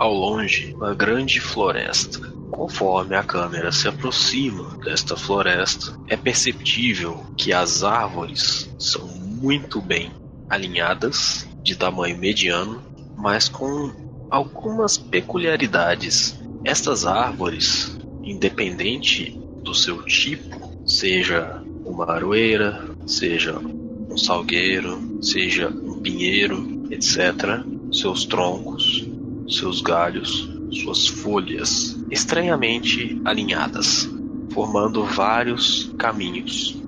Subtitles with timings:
[0.00, 2.32] ao longe uma grande floresta.
[2.50, 10.10] Conforme a câmera se aproxima desta floresta, é perceptível que as árvores são muito bem
[10.48, 12.82] alinhadas, de tamanho mediano,
[13.14, 13.92] mas com
[14.30, 16.40] algumas peculiaridades.
[16.64, 26.88] Estas árvores, independente do seu tipo, seja uma aroeira, seja um salgueiro, seja um pinheiro,
[26.90, 29.09] etc., seus troncos,
[29.50, 34.08] seus galhos, suas folhas estranhamente alinhadas,
[34.52, 36.80] formando vários caminhos.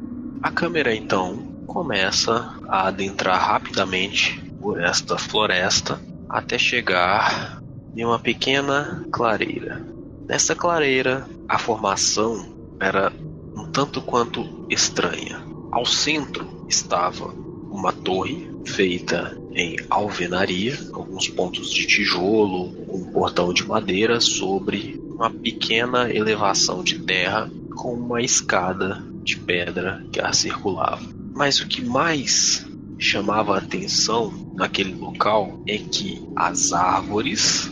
[0.43, 7.63] A câmera então começa a adentrar rapidamente por esta floresta até chegar
[7.97, 9.85] em uma pequena clareira.
[10.27, 13.13] Nessa clareira, a formação era
[13.57, 15.43] um tanto quanto estranha.
[15.71, 17.27] Ao centro estava
[17.71, 25.31] uma torre feita em alvenaria, alguns pontos de tijolo, um portão de madeira sobre uma
[25.31, 31.03] pequena elevação de terra com uma escada de pedra que a circulava.
[31.35, 32.67] Mas o que mais
[32.99, 37.71] chamava a atenção naquele local é que as árvores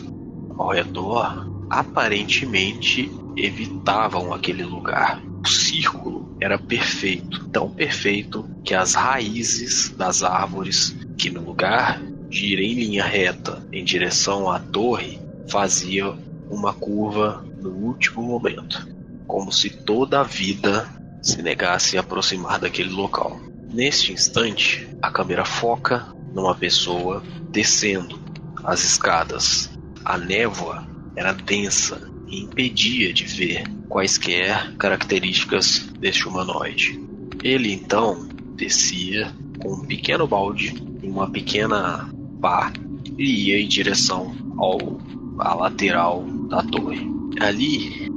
[0.57, 5.21] ao redor aparentemente evitavam aquele lugar.
[5.43, 12.47] O círculo era perfeito, tão perfeito que as raízes das árvores, que no lugar de
[12.47, 16.11] ir em linha reta em direção à torre, fazia
[16.49, 18.87] uma curva no último momento,
[19.27, 20.89] como se toda a vida
[21.21, 23.39] se negasse a aproximar daquele local.
[23.71, 28.19] Neste instante, a câmera foca numa pessoa descendo
[28.63, 29.69] as escadas.
[30.03, 36.99] A névoa era densa e impedia de ver quaisquer características deste humanoide.
[37.43, 42.09] Ele então descia com um pequeno balde uma pequena
[42.41, 42.71] pá
[43.17, 44.79] e ia em direção ao
[45.37, 47.09] à lateral da torre.
[47.39, 48.09] Ali,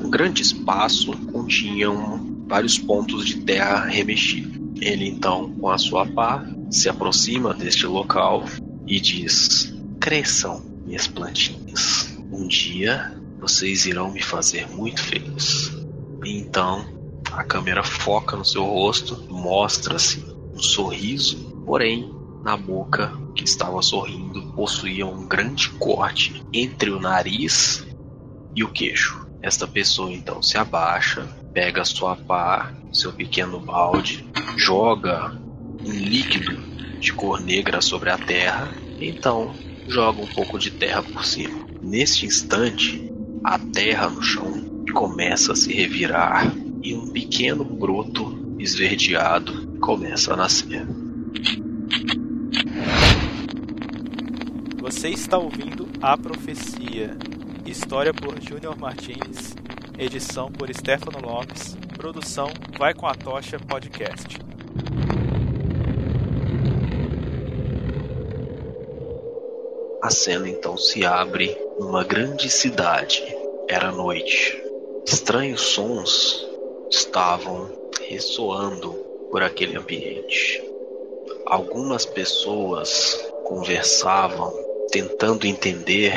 [0.00, 1.88] um grande espaço continha
[2.46, 4.60] vários pontos de terra remexidos.
[4.80, 8.44] Ele então, com a sua pá, se aproxima deste local
[8.86, 12.18] e diz: Cresçam, minhas plantinhas.
[12.32, 15.72] Um dia vocês irão me fazer muito feliz.
[16.24, 16.84] Então
[17.32, 24.52] a câmera foca no seu rosto, mostra-se um sorriso, porém na boca que estava sorrindo
[24.52, 27.86] possuía um grande corte entre o nariz
[28.54, 29.26] e o queixo.
[29.40, 34.24] Esta pessoa então se abaixa, pega sua pá, seu pequeno balde,
[34.56, 35.36] joga
[35.84, 36.56] um líquido
[37.00, 39.52] de cor negra sobre a terra, então
[39.88, 41.66] joga um pouco de terra por cima.
[41.80, 43.10] Neste instante,
[43.42, 50.36] a terra no chão começa a se revirar e um pequeno broto esverdeado começa a
[50.36, 50.86] nascer.
[54.92, 57.16] Você está ouvindo A Profecia,
[57.66, 59.56] história por Júnior Martins,
[59.98, 62.48] edição por Stefano Lopes, produção
[62.78, 64.38] Vai com a Tocha Podcast.
[70.02, 73.24] A cena então se abre numa grande cidade.
[73.68, 74.62] Era noite.
[75.04, 76.46] Estranhos sons
[76.90, 77.68] estavam
[78.06, 78.92] ressoando
[79.30, 80.62] por aquele ambiente.
[81.46, 86.12] Algumas pessoas conversavam tentando entender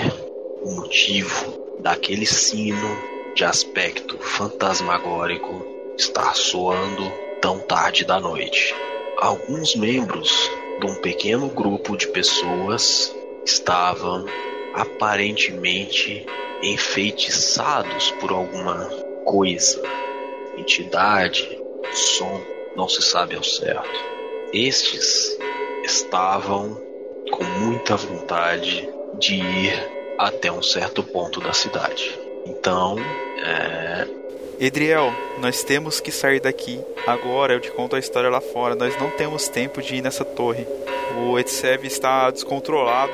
[0.61, 2.97] o motivo daquele sino
[3.35, 5.65] de aspecto fantasmagórico
[5.97, 7.11] estar soando
[7.41, 8.73] tão tarde da noite.
[9.17, 13.13] Alguns membros de um pequeno grupo de pessoas
[13.45, 14.25] estavam
[14.73, 16.25] aparentemente
[16.61, 18.89] enfeitiçados por alguma
[19.23, 19.81] coisa,
[20.57, 21.59] entidade,
[21.93, 22.41] som,
[22.75, 23.99] não se sabe ao certo.
[24.51, 25.37] Estes
[25.83, 26.81] estavam
[27.31, 28.87] com muita vontade
[29.19, 32.17] de ir até um certo ponto da cidade.
[32.45, 32.97] Então,
[33.43, 34.07] é,
[34.59, 36.79] Edriel, nós temos que sair daqui.
[37.05, 38.75] Agora eu te conto a história lá fora.
[38.75, 40.65] Nós não temos tempo de ir nessa torre.
[41.17, 43.13] O Etsev está descontrolado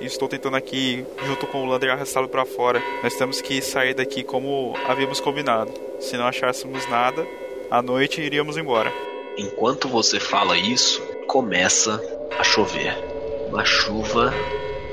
[0.00, 2.82] e estou tentando aqui, junto com o Lander, arrastá-lo para fora.
[3.02, 5.72] Nós temos que sair daqui como havíamos combinado.
[6.00, 7.26] Se não achássemos nada,
[7.70, 8.92] à noite iríamos embora.
[9.36, 12.00] Enquanto você fala isso, começa
[12.38, 13.05] a chover.
[13.46, 14.34] Uma chuva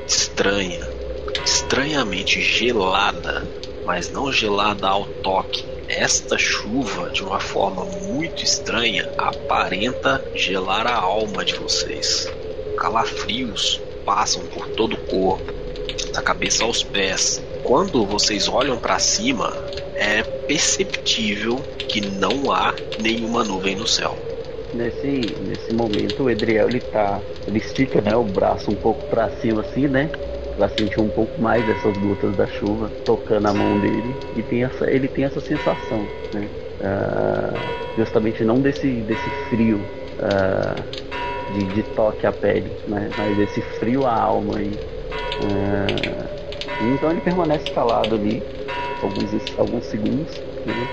[0.07, 0.87] estranha,
[1.43, 3.47] estranhamente gelada,
[3.85, 5.65] mas não gelada ao toque.
[5.87, 12.31] Esta chuva, de uma forma muito estranha, aparenta gelar a alma de vocês.
[12.77, 15.53] Calafrios passam por todo o corpo,
[16.13, 17.43] da cabeça aos pés.
[17.63, 19.53] Quando vocês olham para cima,
[19.95, 21.57] é perceptível
[21.87, 24.17] que não há nenhuma nuvem no céu.
[24.73, 27.21] Nesse, nesse momento o Edriel ele tá.
[27.45, 30.11] Ele estica né, o braço um pouco para cima assim, né?
[30.55, 34.63] pra sentir um pouco mais dessas gotas da chuva tocando a mão dele e tem
[34.63, 36.51] essa, ele tem essa sensação, né?
[36.79, 40.85] Uh, justamente não desse, desse frio uh,
[41.47, 43.13] de, de, toque à pele, né?
[43.15, 44.81] mas desse frio à alma aí.
[45.39, 46.29] Uh,
[46.79, 48.45] então ele permanece calado ali
[49.01, 50.43] alguns, alguns segundos.
[50.65, 50.89] Né?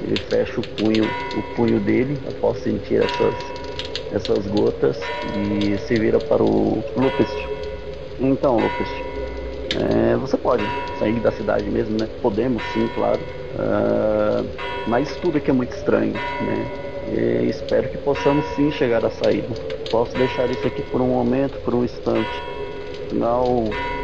[0.00, 3.55] Ele fecha o punho, o punho dele após sentir essas,
[4.16, 4.98] essas gotas
[5.36, 7.30] e se vira para o Lupus.
[8.18, 8.88] Então, Lupus,
[9.76, 10.64] é, você pode
[10.98, 12.08] sair da cidade mesmo, né?
[12.22, 13.20] Podemos sim, claro.
[13.56, 14.46] Uh,
[14.88, 16.66] mas tudo aqui é muito estranho, né?
[17.14, 19.48] E espero que possamos sim chegar à saída.
[19.90, 22.42] Posso deixar isso aqui por um momento, por um instante.
[23.06, 23.44] Afinal,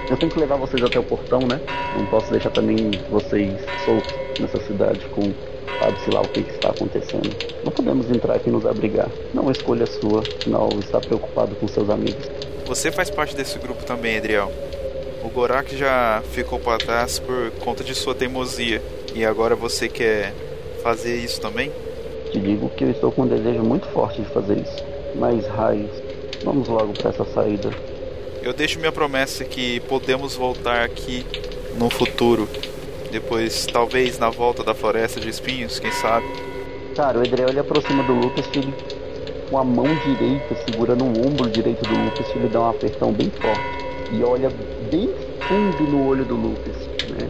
[0.08, 1.60] eu tenho que levar vocês até o portão, né?
[1.98, 3.52] Não posso deixar também vocês
[3.84, 5.32] soltos nessa cidade com
[5.78, 7.30] sabe-se lá o que, que, está acontecendo.
[7.64, 9.08] Não podemos entrar aqui e nos abrigar.
[9.32, 12.28] Não é escolha sua, afinal está preocupado com seus amigos.
[12.66, 14.50] Você faz parte desse grupo também, Adriel.
[15.22, 18.82] O Gorak já ficou para trás por conta de sua teimosia.
[19.14, 20.32] E agora você quer
[20.82, 21.70] fazer isso também?
[22.30, 24.84] Te digo que eu estou com um desejo muito forte de fazer isso.
[25.14, 25.90] Mas, raios,
[26.42, 27.70] vamos logo para essa saída.
[28.42, 31.24] Eu deixo minha promessa que podemos voltar aqui
[31.78, 32.48] no futuro.
[33.12, 36.24] Depois, talvez na volta da floresta de espinhos, quem sabe.
[36.96, 38.74] Cara, o Edrel ele aproxima do Lucas que ele,
[39.50, 43.30] com a mão direita segurando o ombro direito do Lucas, ele dá um apertão bem
[43.30, 43.60] forte.
[44.12, 44.50] E olha
[44.90, 45.10] bem
[45.46, 46.74] fundo no olho do Lucas,
[47.10, 47.28] né?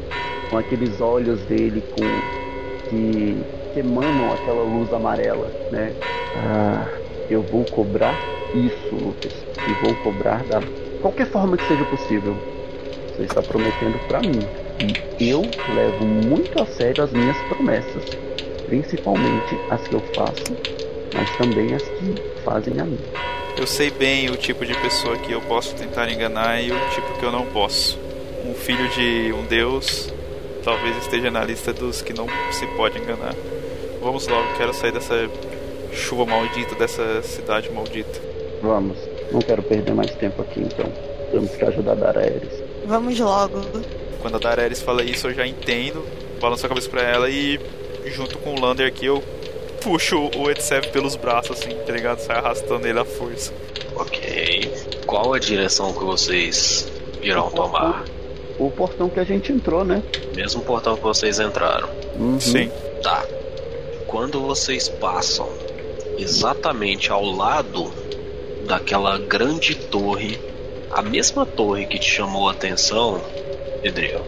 [0.50, 3.36] Com aqueles olhos dele com que,
[3.74, 5.92] que emanam aquela luz amarela, né?
[6.36, 6.86] Ah,
[7.28, 8.14] eu vou cobrar
[8.54, 9.32] isso, Lucas.
[9.66, 10.62] E vou cobrar da
[11.00, 12.36] qualquer forma que seja possível.
[13.16, 14.61] Você está prometendo para mim.
[15.18, 15.42] E eu
[15.74, 18.04] levo muito a sério as minhas promessas,
[18.66, 20.56] principalmente as que eu faço,
[21.14, 22.14] mas também as que
[22.44, 22.98] fazem a mim.
[23.56, 27.18] Eu sei bem o tipo de pessoa que eu posso tentar enganar e o tipo
[27.18, 27.98] que eu não posso.
[28.46, 30.12] Um filho de um deus
[30.64, 33.34] talvez esteja na lista dos que não se pode enganar.
[34.00, 35.28] Vamos logo, quero sair dessa
[35.92, 38.20] chuva maldita, dessa cidade maldita.
[38.62, 38.96] Vamos.
[39.30, 40.86] Não quero perder mais tempo aqui, então.
[41.30, 42.62] Temos que ajudar a Daenerys.
[42.86, 43.60] Vamos logo.
[44.22, 46.02] Quando a Daenerys fala isso, eu já entendo.
[46.40, 47.60] Balanço a cabeça pra ela e,
[48.06, 49.22] junto com o Lander aqui, eu
[49.80, 52.20] puxo o Etsev pelos braços, assim, tá ligado?
[52.20, 53.52] Sai arrastando ele à força.
[53.96, 54.72] Ok.
[55.06, 56.90] Qual a direção que vocês
[57.20, 58.04] irão tomar?
[58.58, 60.02] O portão que a gente entrou, né?
[60.36, 61.88] Mesmo portão que vocês entraram.
[62.16, 62.38] Uhum.
[62.38, 62.70] Sim.
[63.02, 63.26] Tá.
[64.06, 65.48] Quando vocês passam
[66.16, 67.92] exatamente ao lado
[68.66, 70.38] daquela grande torre,
[70.90, 73.20] a mesma torre que te chamou a atenção,
[73.82, 74.24] Edriel,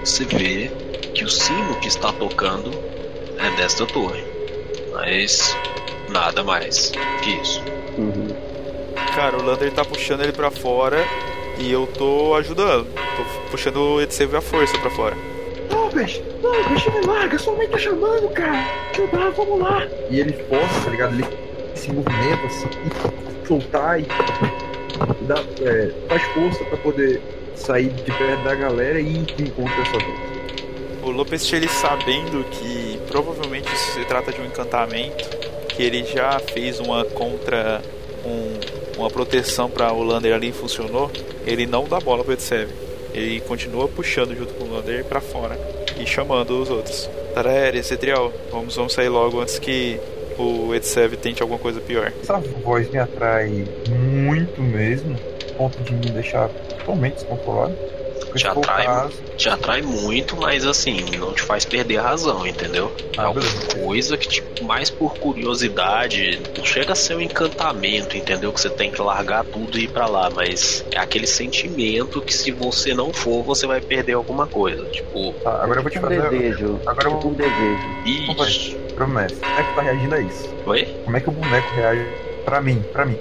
[0.00, 0.70] você vê
[1.14, 2.70] que o sino que está tocando
[3.38, 4.24] é desta torre.
[4.92, 5.56] Mas
[6.08, 6.92] nada mais
[7.22, 7.62] que isso.
[7.98, 8.28] Uhum.
[9.14, 11.04] Cara, o Lander tá puxando ele pra fora
[11.58, 12.86] e eu tô ajudando.
[12.94, 15.16] Tô puxando o Edsave à força pra fora.
[15.70, 16.22] Lucas!
[16.42, 17.38] Lucas, me larga!
[17.38, 18.64] Sua mãe tá chamando, cara!
[18.92, 19.86] Ajudar, vamos lá!
[20.10, 21.14] E ele força, tá ligado?
[21.14, 21.26] Ele
[21.74, 22.68] se movimenta assim,
[23.46, 24.06] soltar e
[25.26, 27.20] dá, é, faz força pra poder
[27.54, 30.38] sair de perto da galera e ir de encontro essa vez.
[31.02, 35.28] O Lopes, ele sabendo que provavelmente se trata de um encantamento,
[35.68, 37.80] que ele já fez uma contra
[38.24, 41.10] um, uma proteção para o Lander ali funcionou,
[41.46, 42.68] ele não dá bola pro Etsev.
[43.14, 45.58] Ele continua puxando junto com o Lander para fora
[45.98, 47.08] e chamando os outros.
[47.34, 49.98] Tarere, Cetriel, vamos, vamos sair logo antes que
[50.38, 52.12] o Etsev tente alguma coisa pior.
[52.22, 55.16] Essa voz me atrai muito mesmo,
[55.58, 56.48] ponto de me deixar
[56.78, 57.76] totalmente descontrolado.
[58.34, 58.86] Te atrai,
[59.36, 62.92] te atrai muito, mas assim, não te faz perder a razão, entendeu?
[63.16, 63.78] É Ah, alguma beleza.
[63.80, 68.52] coisa que, tipo, mais por curiosidade, não chega a ser um encantamento, entendeu?
[68.52, 72.34] Que você tem que largar tudo e ir pra lá, mas é aquele sentimento que
[72.34, 74.84] se você não for, você vai perder alguma coisa.
[74.88, 76.80] Tipo, Tá, agora eu vou te um fazer desejo.
[76.86, 77.88] Agora eu tipo um desejo.
[78.04, 78.76] isso.
[78.94, 79.36] promessa.
[79.40, 80.54] Como é que tá reagindo a isso?
[80.66, 80.88] Oi?
[81.04, 82.04] Como é que o boneco reage
[82.44, 82.84] pra mim?
[82.92, 83.18] Pra mim.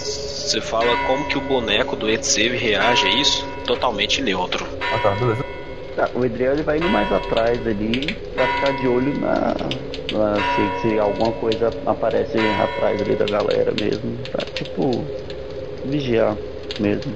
[0.00, 3.46] Você fala como que o boneco do Etseve reage a isso?
[3.66, 4.66] Totalmente neutro.
[4.92, 5.44] Ah tá, beleza.
[5.94, 9.54] Tá, o Edriel ele vai indo mais atrás ali pra ficar de olho na.
[10.12, 10.36] na-
[10.80, 14.16] se, se alguma coisa aparece atrás ali da galera mesmo.
[14.30, 15.04] Pra tipo.
[15.84, 16.36] vigiar
[16.80, 17.14] mesmo.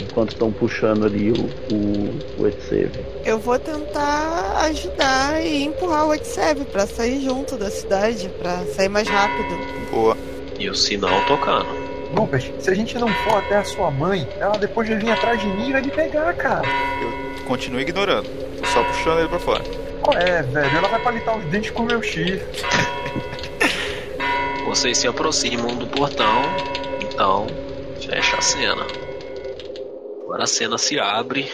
[0.00, 2.52] Enquanto estão puxando ali o, o, o.
[3.24, 8.88] Eu vou tentar ajudar e empurrar o Etsev pra sair junto da cidade, pra sair
[8.88, 9.58] mais rápido.
[9.90, 10.16] Boa.
[10.58, 11.81] E o sinal tocando.
[12.14, 15.40] Lucas, se a gente não for até a sua mãe, ela depois vai vir atrás
[15.40, 16.66] de mim e vai me pegar, cara.
[17.00, 18.28] Eu continuo ignorando.
[18.60, 19.64] Tô só puxando ele pra fora.
[20.02, 20.76] Qual é, velho?
[20.76, 22.42] Ela vai palitar os dentes com o meu chifre.
[24.66, 26.42] Vocês se aproximam do portão,
[27.00, 27.46] então
[28.00, 28.86] fecha a cena.
[30.22, 31.50] Agora a cena se abre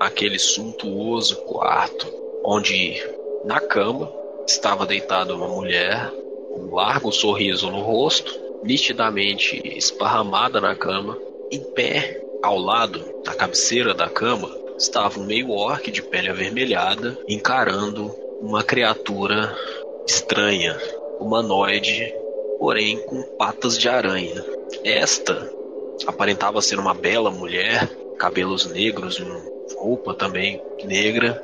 [0.00, 2.06] aquele suntuoso quarto
[2.44, 3.00] onde
[3.44, 4.12] na cama
[4.46, 6.10] estava deitada uma mulher
[6.52, 11.18] com um largo sorriso no rosto, nitidamente esparramada na cama,
[11.50, 17.16] em pé ao lado da cabeceira da cama estava um meio orc de pele avermelhada
[17.28, 18.08] encarando
[18.40, 19.56] uma criatura
[20.06, 20.76] estranha,
[21.20, 22.12] humanoide,
[22.58, 24.44] porém com patas de aranha.
[24.84, 25.48] Esta
[26.06, 27.88] aparentava ser uma bela mulher,
[28.18, 29.22] cabelos negros,
[29.76, 31.34] roupa também negra,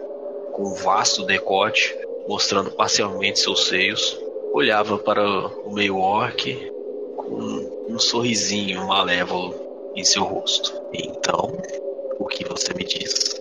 [0.52, 1.96] com um vasto decote,
[2.26, 4.18] mostrando parcialmente seus seios.
[4.52, 5.98] Olhava para o meio
[7.28, 9.54] com um sorrisinho malévolo
[9.94, 10.72] em seu rosto.
[10.92, 11.52] Então,
[12.18, 13.40] o que você me diz?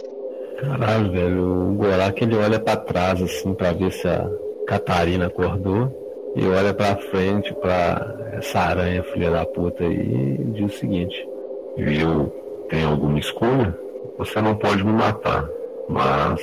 [0.59, 4.29] Caralho, velho, o Gorak ele olha para trás assim para ver se a
[4.65, 10.73] Catarina acordou e olha para frente para essa aranha filha da puta aí e diz
[10.73, 11.27] o seguinte:
[11.77, 13.77] Eu tenho alguma escolha?
[14.17, 15.47] Você não pode me matar,
[15.87, 16.41] mas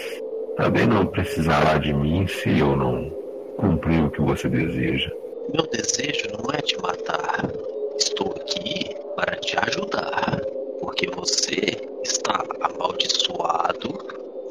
[0.56, 3.10] também não precisará de mim se eu não
[3.56, 5.10] cumprir o que você deseja.
[5.54, 7.48] Meu desejo não é te matar.
[7.96, 10.40] Estou aqui para te ajudar,
[10.80, 13.88] porque você está amaldiçoado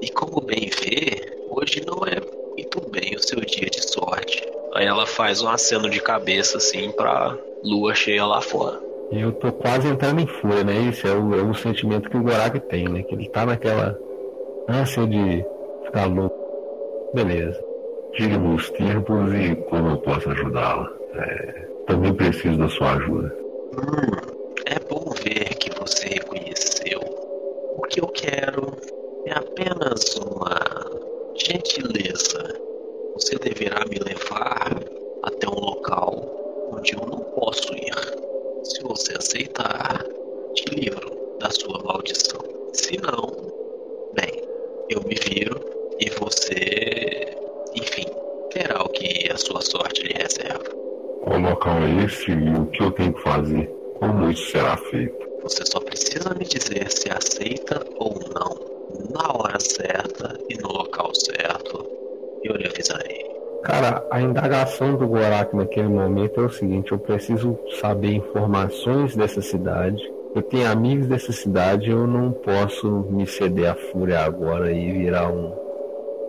[0.01, 2.21] e, como bem vê, hoje não é
[2.57, 4.49] muito bem o seu dia de sorte.
[4.73, 8.79] Aí ela faz um aceno de cabeça assim pra lua cheia lá fora.
[9.11, 10.89] Eu tô quase entrando em fúria, né?
[10.89, 13.03] Isso é o, é o sentimento que o Gorak tem, né?
[13.03, 13.99] Que ele tá naquela
[14.69, 15.45] ânsia de
[15.83, 17.11] ficar louco.
[17.13, 17.62] Beleza.
[18.15, 20.91] Diga-me os tempos e como eu posso ajudá-la.
[21.15, 23.35] É, também preciso da sua ajuda.
[23.73, 24.33] Hum,
[24.65, 26.99] é bom ver que você reconheceu.
[27.77, 28.73] O que eu quero
[29.25, 30.59] é apenas uma
[31.35, 32.61] gentileza.
[33.15, 34.79] Você deverá me levar
[35.23, 37.93] até um local onde eu não posso ir.
[38.63, 40.03] Se você aceitar,
[40.53, 42.39] te livro da sua maldição.
[42.73, 43.27] Se não,
[44.13, 44.41] bem,
[44.89, 45.59] eu me viro
[45.99, 47.37] e você,
[47.75, 48.05] enfim,
[48.53, 50.63] verá o que a sua sorte lhe reserva.
[51.23, 53.67] Qual local é esse e o que eu tenho que fazer?
[53.99, 55.15] Como isso será feito?
[55.43, 58.73] Você só precisa me dizer se aceita ou não.
[59.13, 61.85] Na hora certa e no local certo,
[62.43, 63.23] eu lhe avisarei.
[63.63, 69.41] Cara, a indagação do Gorak naquele momento é o seguinte: eu preciso saber informações dessa
[69.41, 70.01] cidade.
[70.35, 75.31] Eu tenho amigos dessa cidade, eu não posso me ceder à fúria agora e virar
[75.31, 75.53] um,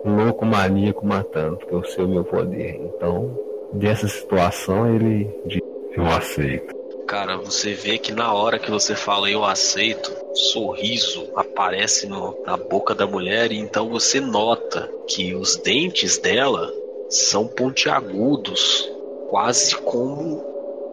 [0.05, 2.75] louco maníaco matando, porque eu sei o meu poder.
[2.75, 3.37] Então,
[3.73, 5.61] dessa situação, ele diz:
[5.95, 6.73] Eu aceito.
[7.07, 12.57] Cara, você vê que na hora que você fala eu aceito, sorriso aparece no, na
[12.57, 16.67] boca da mulher e então você nota que os dentes dela
[17.07, 18.89] são pontiagudos,
[19.29, 20.43] quase como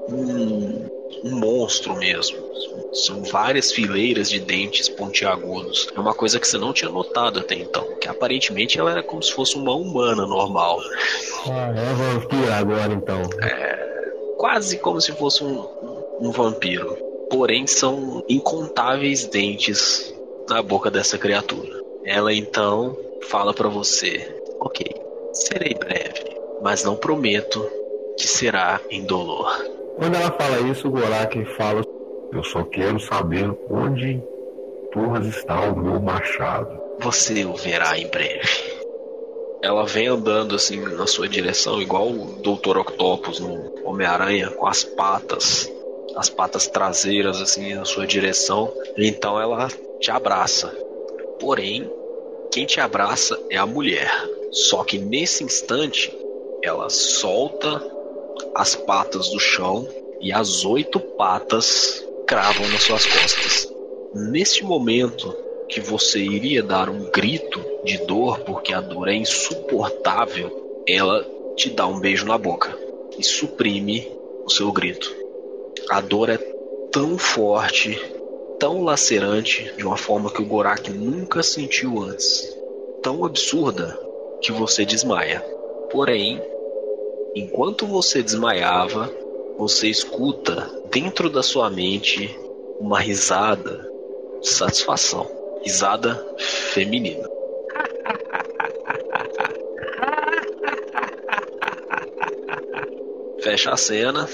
[0.08, 0.86] um,
[1.24, 2.38] um monstro mesmo.
[2.92, 5.88] São várias fileiras de dentes pontiagudos.
[5.94, 7.96] É uma coisa que você não tinha notado até então.
[8.00, 10.80] Que aparentemente ela era como se fosse uma humana normal.
[11.48, 13.22] Ah, é vampiro agora então.
[13.42, 15.66] É, quase como se fosse um,
[16.20, 16.96] um vampiro.
[17.30, 20.14] Porém, são incontáveis dentes
[20.48, 21.80] na boca dessa criatura.
[22.04, 24.84] Ela então fala para você: Ok,
[25.32, 27.66] serei breve, mas não prometo
[28.16, 29.48] que será indolor.
[29.96, 31.82] Quando ela fala isso, o Gorak fala:
[32.32, 34.22] Eu só quero saber onde
[34.92, 36.80] porras está o meu machado.
[37.00, 38.72] Você o verá em breve.
[39.62, 42.78] Ela vem andando assim na sua direção, igual o Dr.
[42.78, 45.70] Octopus no Homem-Aranha, com as patas,
[46.16, 48.72] as patas traseiras assim na sua direção.
[48.96, 49.68] Então ela
[50.00, 50.68] te abraça.
[51.38, 51.88] Porém,
[52.50, 54.10] quem te abraça é a mulher.
[54.50, 56.12] Só que nesse instante,
[56.62, 57.80] ela solta
[58.54, 59.86] as patas do chão
[60.20, 63.72] e as oito patas cravam nas suas costas.
[64.14, 65.34] Neste momento
[65.68, 71.70] que você iria dar um grito de dor, porque a dor é insuportável, ela te
[71.70, 72.76] dá um beijo na boca
[73.18, 74.10] e suprime
[74.44, 75.14] o seu grito.
[75.90, 76.38] A dor é
[76.90, 77.98] tão forte,
[78.58, 82.56] tão lacerante, de uma forma que o Gorak nunca sentiu antes.
[83.02, 83.98] Tão absurda
[84.40, 85.40] que você desmaia.
[85.90, 86.40] Porém,
[87.34, 89.10] enquanto você desmaiava,
[89.58, 92.38] você escuta dentro da sua mente
[92.78, 93.90] uma risada
[94.40, 95.30] de satisfação.
[95.62, 97.28] Risada feminina.
[103.42, 104.28] Fecha a cena.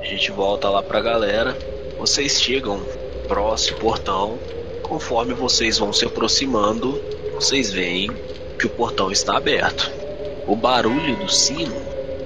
[0.00, 1.56] A gente volta lá pra galera.
[1.96, 2.80] Vocês chegam
[3.28, 4.36] próximo portão.
[4.82, 7.00] Conforme vocês vão se aproximando,
[7.34, 8.10] vocês veem
[8.58, 10.01] que o portão está aberto.
[10.46, 11.74] O barulho do sino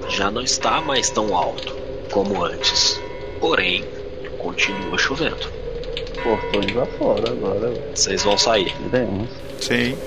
[0.09, 1.75] já não está mais tão alto
[2.11, 2.99] como antes.
[3.39, 3.83] Porém,
[4.39, 5.47] continua chovendo.
[6.23, 7.71] Portões lá fora agora.
[7.93, 8.73] Vocês vão sair.
[8.89, 9.29] Veremos.
[9.59, 9.97] Sim.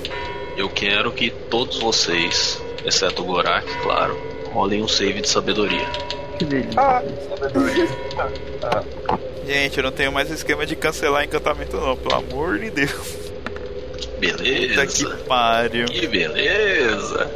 [0.57, 4.19] Eu quero que todos vocês, exceto o Gorak, claro,
[4.53, 5.87] rolem um save de sabedoria.
[6.39, 6.81] Que delícia.
[6.81, 7.87] Ah, sabedoria.
[8.63, 12.91] Ah, Gente, eu não tenho mais esquema de cancelar encantamento não, pelo amor de Deus.
[12.93, 14.87] Puta Beleza.
[14.87, 15.87] que pariu.
[15.87, 17.31] Que beleza!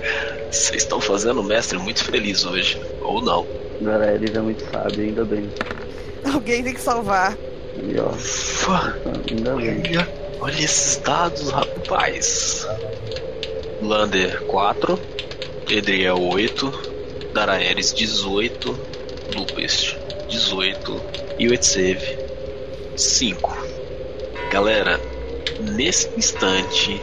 [0.54, 2.80] Vocês estão fazendo o mestre muito feliz hoje.
[3.02, 3.44] Ou não.
[3.80, 5.50] Agora ele é muito sábio, ainda bem.
[6.32, 7.36] Alguém tem que salvar.
[7.82, 8.96] E ó, Ufa,
[9.28, 9.82] ainda bem.
[9.84, 10.08] olha,
[10.40, 12.66] olha esses dados, rapaz.
[13.82, 14.98] Lander 4,
[15.68, 16.72] Edriel 8,
[17.34, 18.78] Daraeris 18,
[19.34, 19.96] Lupest
[20.28, 21.02] 18
[21.38, 22.00] e o Etsev
[22.96, 23.58] 5.
[24.52, 25.00] Galera,
[25.60, 27.00] nesse instante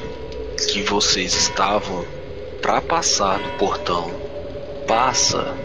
[0.72, 2.06] que vocês estavam
[2.62, 4.12] para passar do portão,
[4.88, 5.56] passa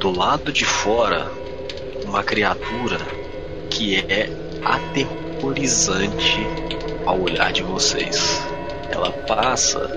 [0.00, 1.30] do lado de fora
[2.04, 2.98] uma criatura
[3.70, 4.28] que é
[4.64, 6.40] aterrorizante
[7.06, 8.42] ao olhar de vocês.
[8.90, 9.88] Ela passa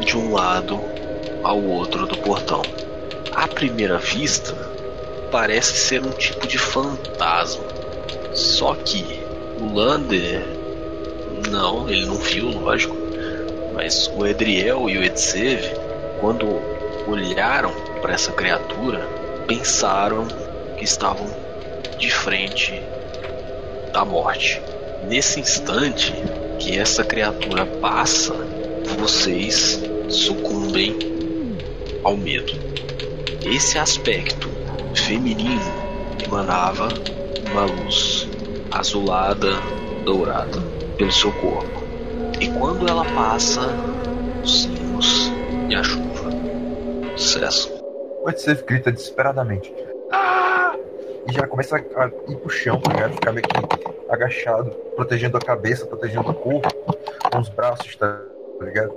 [0.00, 0.80] de um lado
[1.42, 2.62] ao outro do portão.
[3.32, 4.54] À primeira vista,
[5.30, 7.64] parece ser um tipo de fantasma.
[8.34, 9.04] Só que
[9.60, 10.44] o Lander,
[11.48, 12.95] não, ele não viu, lógico.
[13.76, 15.60] Mas o Edriel e o Edsev,
[16.18, 16.46] quando
[17.06, 19.06] olharam para essa criatura,
[19.46, 20.26] pensaram
[20.78, 21.26] que estavam
[21.98, 22.82] de frente
[23.92, 24.62] da morte.
[25.06, 26.14] Nesse instante
[26.58, 28.34] que essa criatura passa,
[28.98, 29.78] vocês
[30.08, 30.96] sucumbem
[32.02, 32.54] ao medo.
[33.44, 34.48] Esse aspecto
[34.94, 35.60] feminino
[36.24, 36.88] emanava
[37.50, 38.26] uma luz
[38.72, 39.52] azulada,
[40.02, 40.62] dourada
[40.96, 41.85] pelo seu corpo.
[42.40, 43.60] E quando ela passa,
[44.42, 45.32] os sinos
[45.68, 46.30] e a chuva
[47.16, 47.72] cessam.
[48.22, 49.72] o Edsef grita desesperadamente.
[50.12, 50.74] Ah!
[51.28, 53.12] E já começa a ir pro chão, tá ligado?
[53.14, 56.68] Ficar meio que agachado, protegendo a cabeça, protegendo o corpo,
[57.32, 58.20] com os braços, tá
[58.60, 58.94] ligado?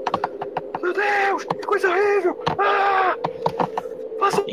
[0.82, 2.38] Meu Deus, que coisa horrível!
[2.58, 3.16] Ah!
[4.20, 4.44] Faça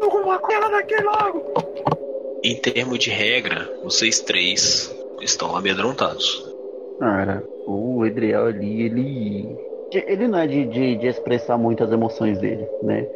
[0.00, 1.70] alguma coisa daquele logo!
[2.42, 6.49] em termos de regra, vocês três estão amedrontados.
[7.00, 9.56] Cara, o Edriel ali, ele.
[9.92, 13.08] Ele não é de, de, de expressar muitas emoções dele, né?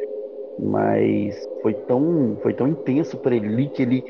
[0.57, 4.03] Mas foi tão, foi tão intenso para ele ali que ele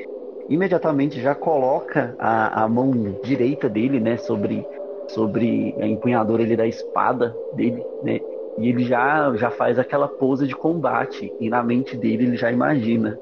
[0.50, 2.92] imediatamente já coloca a, a mão
[3.24, 4.68] direita dele, né, sobre,
[5.10, 8.20] sobre a empunhadura ele da espada dele, né?
[8.58, 12.52] E ele já, já faz aquela pose de combate e na mente dele ele já
[12.52, 13.20] imagina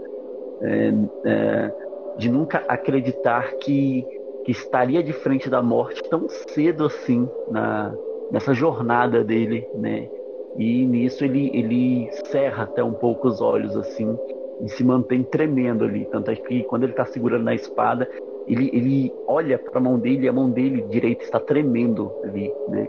[0.62, 0.92] é,
[1.26, 1.74] é,
[2.16, 4.08] de nunca acreditar que,
[4.44, 7.94] que estaria de frente da morte tão cedo assim na,
[8.32, 10.10] nessa jornada dele, né?
[10.58, 14.16] E nisso ele, ele cerra até um pouco os olhos assim
[14.62, 16.06] e se mantém tremendo ali.
[16.12, 18.08] Tanto é que quando ele está segurando na espada,
[18.48, 22.54] ele, ele olha para a mão dele e a mão dele direita está tremendo ali,
[22.70, 22.88] né?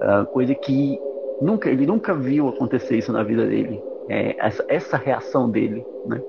[0.00, 0.98] Ah, coisa que
[1.40, 3.80] nunca ele nunca viu acontecer isso na vida dele.
[4.08, 6.20] É, essa, essa reação dele, né?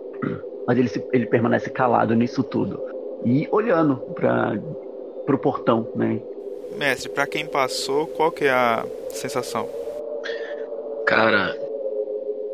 [0.68, 2.95] Mas ele, se, ele permanece calado nisso tudo
[3.26, 4.54] e olhando para
[5.28, 6.22] o portão, né?
[6.78, 9.68] Mestre, pra quem passou, qual que é a sensação?
[11.06, 11.58] Cara,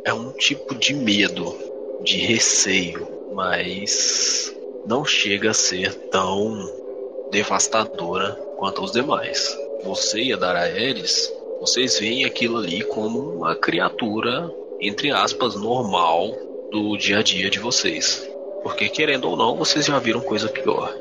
[0.05, 1.53] é um tipo de medo,
[2.03, 4.55] de receio, mas
[4.85, 6.53] não chega a ser tão
[7.31, 9.57] devastadora quanto os demais.
[9.83, 16.31] Você e a Daraeris, vocês veem aquilo ali como uma criatura, entre aspas, normal
[16.71, 18.30] do dia a dia de vocês.
[18.63, 20.95] Porque querendo ou não, vocês já viram coisa pior.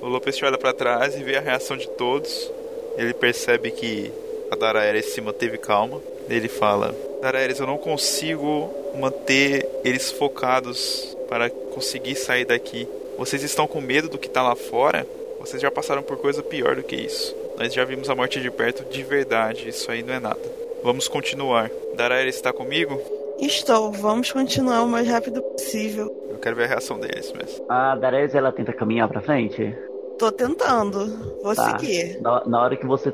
[0.00, 2.50] O Lopes olha pra trás e vê a reação de todos.
[2.96, 4.12] Ele percebe que
[4.50, 6.00] a Daraeris se manteve calma.
[6.28, 12.88] Ele fala: Daraeris, eu não consigo manter eles focados para conseguir sair daqui.
[13.16, 15.06] Vocês estão com medo do que tá lá fora?
[15.38, 17.34] Vocês já passaram por coisa pior do que isso.
[17.56, 19.68] Nós já vimos a morte de perto de verdade.
[19.68, 20.40] Isso aí não é nada.
[20.82, 21.70] Vamos continuar.
[21.94, 23.00] Daraeris está comigo?
[23.42, 26.06] Estou, vamos continuar o mais rápido possível.
[26.30, 27.64] Eu quero ver a reação deles mesmo.
[27.68, 29.76] A Darese, ela tenta caminhar pra frente?
[30.18, 31.06] Tô tentando.
[31.42, 31.76] Vou Tá.
[31.78, 32.20] seguir.
[32.22, 33.12] Na, na hora que você.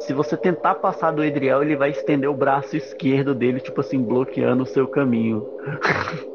[0.00, 3.98] Se você tentar passar do Edriel, ele vai estender o braço esquerdo dele, tipo assim,
[4.02, 5.46] bloqueando o seu caminho.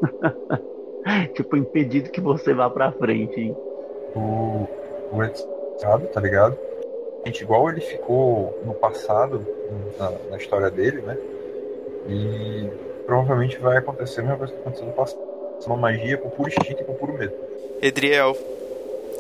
[1.34, 3.52] tipo, impedindo que você vá pra frente.
[4.16, 4.68] o,
[5.12, 6.58] o Edson, sabe, tá ligado?
[7.26, 9.46] Gente, igual ele ficou no passado,
[10.00, 11.18] na, na história dele, né?
[12.08, 12.68] E
[13.06, 15.22] provavelmente vai acontecer a mesma coisa que aconteceu no passado.
[15.66, 17.34] Uma magia por puro instinto e por puro medo.
[17.82, 18.36] Edriel,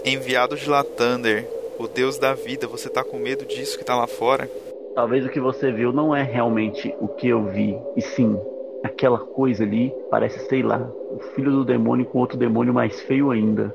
[0.03, 4.07] enviado de Latander, o deus da vida, você tá com medo disso que tá lá
[4.07, 4.49] fora?
[4.95, 8.39] Talvez o que você viu não é realmente o que eu vi, e sim
[8.83, 13.31] aquela coisa ali parece, sei lá, o filho do demônio com outro demônio mais feio
[13.31, 13.73] ainda.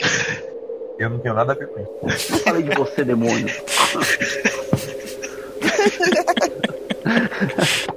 [0.98, 2.32] Eu não tenho nada a ver com isso.
[2.32, 3.48] Não falei de você, demônio.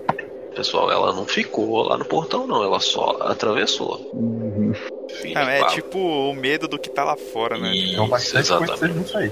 [0.60, 2.62] Pessoal, ela não ficou lá no portão, não.
[2.62, 3.98] Ela só atravessou.
[4.14, 4.74] Uhum.
[5.22, 5.74] De é papo.
[5.74, 7.74] tipo o medo do que tá lá fora, né?
[7.74, 9.18] Isso, bastante coisa exatamente.
[9.18, 9.32] aí.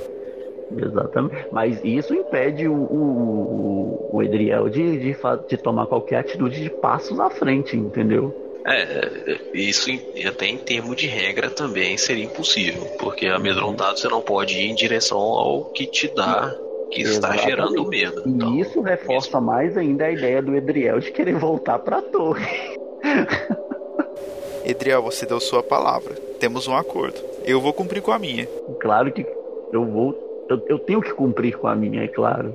[0.71, 1.35] Exatamente.
[1.51, 5.17] Mas isso impede o, o, o Edriel de, de,
[5.49, 8.33] de tomar qualquer atitude de passos à frente, entendeu?
[8.65, 14.21] É, isso em- até em termo de regra também seria impossível, porque amedrontado você não
[14.21, 16.57] pode ir em direção ao que te dá,
[16.91, 17.45] que está Exatamente.
[17.45, 18.23] gerando medo.
[18.25, 22.77] E Então, isso reforça mais ainda a ideia do Edriel de querer voltar pra torre.
[24.65, 26.13] Edriel, você deu sua palavra.
[26.39, 27.15] Temos um acordo.
[27.45, 28.45] Eu vou cumprir com a minha.
[28.79, 29.25] Claro que
[29.71, 30.45] eu vou.
[30.49, 32.53] Eu, eu tenho que cumprir com a minha, é claro.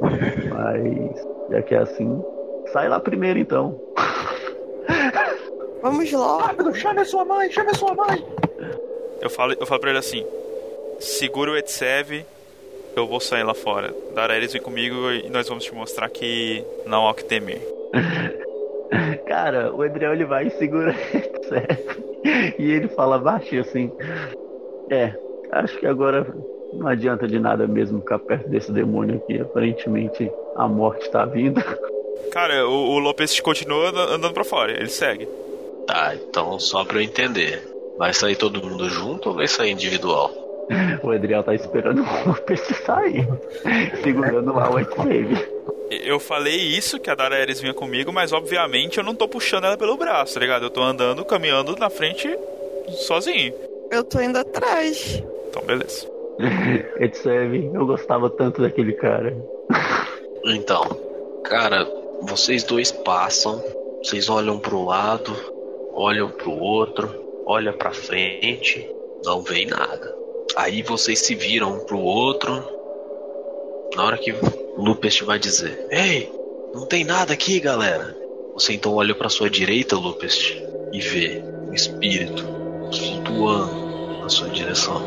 [0.00, 2.22] Mas já que é assim,
[2.72, 3.80] sai lá primeiro então.
[5.82, 6.42] Vamos logo.
[6.42, 8.24] Rápido, chame a sua mãe, chame a sua mãe.
[9.20, 10.26] Eu falo, eu falo pra ele assim:
[10.98, 12.24] segura o Etsev,
[12.98, 13.94] eu vou sair lá fora.
[14.14, 17.60] Daraelis vem comigo e nós vamos te mostrar que não há o que temer.
[19.26, 20.94] Cara, o Edriel ele vai e segura
[21.48, 22.04] certo?
[22.58, 23.90] E ele fala baixinho assim.
[24.90, 25.12] É,
[25.52, 26.26] acho que agora
[26.72, 29.40] não adianta de nada mesmo ficar perto desse demônio aqui.
[29.40, 31.60] Aparentemente a morte tá vindo.
[32.30, 35.28] Cara, o, o Lopes continua and- andando pra fora, ele segue.
[35.86, 37.62] tá, então só pra eu entender.
[37.98, 40.30] Vai sair todo mundo junto ou vai sair individual?
[41.02, 43.26] O Edriel tá esperando o Lopes sair.
[44.02, 45.56] Segurando lá o White Save.
[45.90, 49.76] Eu falei isso, que a Daraelis vinha comigo, mas obviamente eu não tô puxando ela
[49.76, 50.64] pelo braço, tá ligado?
[50.64, 52.36] Eu tô andando, caminhando na frente
[52.88, 53.54] sozinho.
[53.90, 55.22] Eu tô indo atrás.
[55.48, 56.10] Então, beleza.
[56.98, 59.36] Etsev, eu gostava tanto daquele cara.
[60.44, 60.82] Então,
[61.44, 61.86] cara,
[62.22, 63.62] vocês dois passam,
[64.02, 65.32] vocês olham pro lado,
[65.92, 67.08] olham pro outro,
[67.46, 68.88] olham pra frente,
[69.24, 70.14] não veem nada.
[70.56, 72.66] Aí vocês se viram um pro outro.
[73.94, 74.34] Na hora que
[74.78, 76.32] Lupest vai dizer: Ei,
[76.72, 78.16] não tem nada aqui, galera.
[78.54, 80.56] Você então olha pra sua direita, Lupest,
[80.92, 82.42] e vê um espírito
[82.90, 85.02] flutuando na sua direção.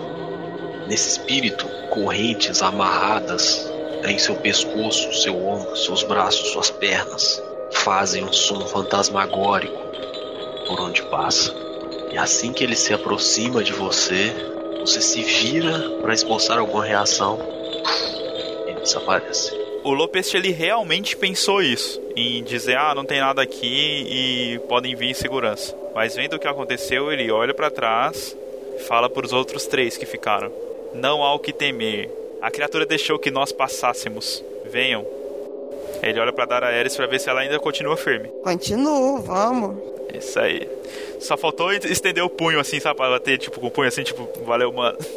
[0.88, 3.68] Nesse espírito, correntes amarradas
[4.06, 9.80] em seu pescoço, seu ombro, seus braços, suas pernas fazem um som fantasmagórico
[10.68, 11.52] por onde passa.
[12.12, 14.32] E assim que ele se aproxima de você,
[14.90, 17.40] você se vira para esboçar alguma reação.
[18.66, 19.56] Ele desaparece.
[19.84, 24.96] O Lopes, ele realmente pensou isso, em dizer, ah, não tem nada aqui e podem
[24.96, 25.78] vir em segurança.
[25.94, 28.36] Mas vendo o que aconteceu, ele olha pra trás
[28.76, 30.52] e fala pros outros três que ficaram:
[30.94, 32.10] Não há o que temer.
[32.42, 34.44] A criatura deixou que nós passássemos.
[34.66, 35.06] Venham.
[36.02, 38.30] Ele olha pra Daraeris pra ver se ela ainda continua firme.
[38.44, 39.99] Continuo, vamos.
[40.14, 40.68] Isso aí.
[41.20, 42.98] Só faltou estender o punho assim, sabe?
[42.98, 44.98] Pra bater, tipo, com o punho assim, tipo, valeu, mano.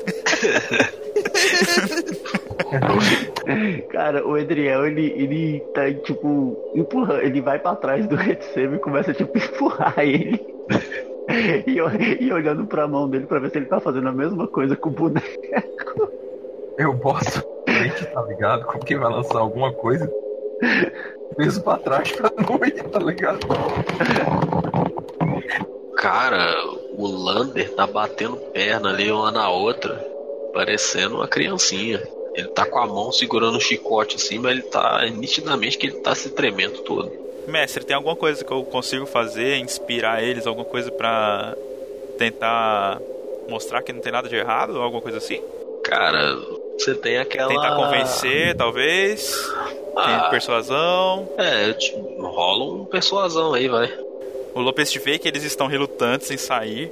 [3.91, 7.23] Cara, o Edriel, ele, ele tá, tipo, empurrando.
[7.23, 10.41] Ele vai pra trás do Etsev e começa, tipo, empurrar ele.
[11.67, 14.77] E, e olhando pra mão dele pra ver se ele tá fazendo a mesma coisa
[14.77, 16.13] com o boneco.
[16.77, 18.65] Eu boto frente, tá ligado?
[18.67, 20.11] Como que vai lançar alguma coisa?
[21.39, 23.47] Mesmo pra trás pra não ir, tá ligado?
[25.97, 26.55] Cara,
[26.97, 29.95] o Lander tá batendo perna ali uma na outra,
[30.53, 32.03] parecendo uma criancinha.
[32.35, 36.01] Ele tá com a mão segurando o chicote assim, mas ele tá nitidamente que ele
[36.01, 37.13] tá se tremendo todo.
[37.47, 41.55] Mestre, tem alguma coisa que eu consigo fazer, inspirar eles, alguma coisa pra
[42.17, 43.01] tentar
[43.49, 45.43] mostrar que não tem nada de errado, ou alguma coisa assim?
[45.85, 46.37] Cara,
[46.79, 47.49] você tem aquela.
[47.49, 49.33] Tentar convencer, talvez.
[49.95, 51.29] Tem Ah, persuasão.
[51.39, 51.75] é,
[52.21, 53.93] rola um persuasão aí, vai.
[54.55, 56.91] O Lopes te vê que eles estão relutantes em sair,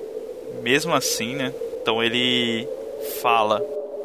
[0.63, 1.53] mesmo assim, né?
[1.83, 2.67] Então ele
[3.23, 3.63] fala: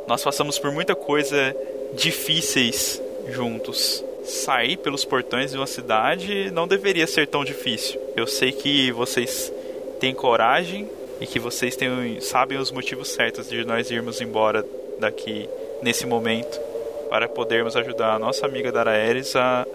[0.07, 1.55] Nós passamos por muita coisa
[1.93, 4.03] difíceis juntos.
[4.23, 8.01] Sair pelos portões de uma cidade não deveria ser tão difícil.
[8.15, 9.53] Eu sei que vocês
[9.99, 10.89] têm coragem
[11.21, 14.65] e que vocês têm, sabem os motivos certos de nós irmos embora
[14.99, 15.47] daqui
[15.85, 16.59] nesse momento
[17.11, 19.67] para podermos ajudar a nossa amiga Daraeris a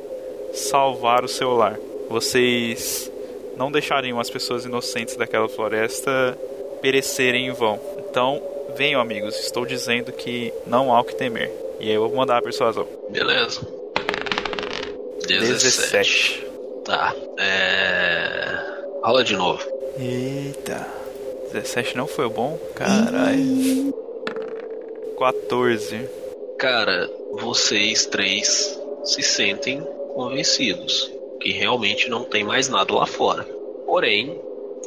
[0.52, 1.78] salvar o seu lar.
[2.08, 3.08] Vocês
[3.56, 6.36] não deixariam as pessoas inocentes daquela floresta
[6.82, 7.78] perecerem em vão.
[7.98, 8.42] Então,
[8.76, 11.48] venham amigos, estou dizendo que não há o que temer.
[11.78, 12.88] E aí eu vou mandar a persuasão.
[13.08, 13.60] Beleza.
[15.28, 16.44] 17.
[16.84, 17.14] Tá.
[17.38, 18.58] É.
[19.04, 19.62] Rola de novo.
[19.96, 20.84] Eita.
[21.52, 22.58] 17 não foi bom?
[22.74, 24.09] Caralho.
[25.20, 26.08] 14.
[26.56, 29.82] Cara, vocês três se sentem
[30.14, 33.44] convencidos que realmente não tem mais nada lá fora.
[33.84, 34.40] Porém,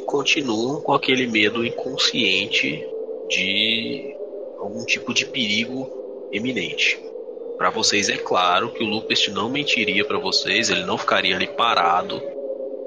[0.06, 2.84] continuam com aquele medo inconsciente
[3.28, 4.16] de
[4.58, 5.88] algum tipo de perigo
[6.32, 7.00] eminente.
[7.56, 11.46] Para vocês é claro que o Lupest não mentiria para vocês, ele não ficaria ali
[11.46, 12.20] parado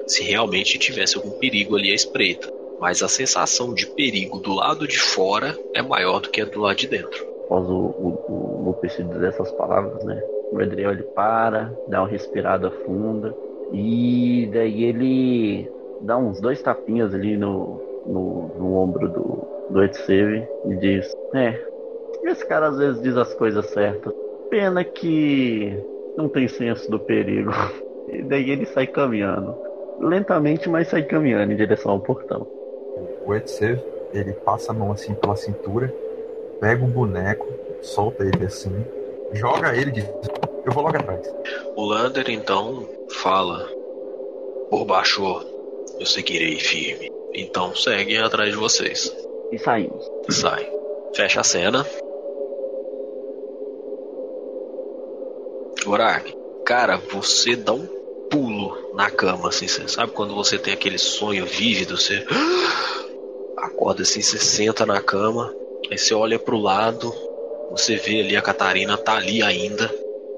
[0.06, 2.52] se realmente tivesse algum perigo ali à espreita.
[2.78, 6.60] Mas a sensação de perigo do lado de fora é maior do que a do
[6.60, 7.27] lado de dentro.
[7.48, 10.22] Após o, o, o Lupest dizer essas palavras, né?
[10.52, 13.34] O Edriel ele para, dá uma respirada funda
[13.72, 15.70] e daí ele
[16.02, 21.58] dá uns dois tapinhas ali no, no, no ombro do, do Etseve e diz: É,
[22.24, 24.12] esse cara às vezes diz as coisas certas.
[24.50, 25.74] Pena que
[26.18, 27.50] não tem senso do perigo.
[28.10, 29.54] E daí ele sai caminhando.
[30.00, 32.46] Lentamente, mas sai caminhando em direção ao portão.
[33.26, 33.78] O Etsev,
[34.14, 35.92] ele passa a mão assim pela cintura,
[36.60, 37.46] pega um boneco,
[37.82, 38.84] solta ele assim,
[39.32, 40.06] joga ele e diz:
[40.64, 41.26] Eu vou logo atrás.
[41.76, 42.88] O Lander então
[43.22, 43.68] fala:
[44.70, 45.22] Por baixo,
[45.98, 47.10] eu seguirei firme.
[47.34, 49.14] Então segue atrás de vocês.
[49.52, 50.10] E saímos.
[50.30, 50.70] Sai.
[51.14, 51.86] Fecha a cena.
[55.84, 57.86] Gorak, cara, você dá um
[58.30, 62.26] pulo na cama, assim, você sabe quando você tem aquele sonho vívido, você
[63.56, 65.54] acorda assim, você senta na cama,
[65.90, 67.12] aí você olha pro lado,
[67.70, 69.92] você vê ali a Catarina tá ali ainda.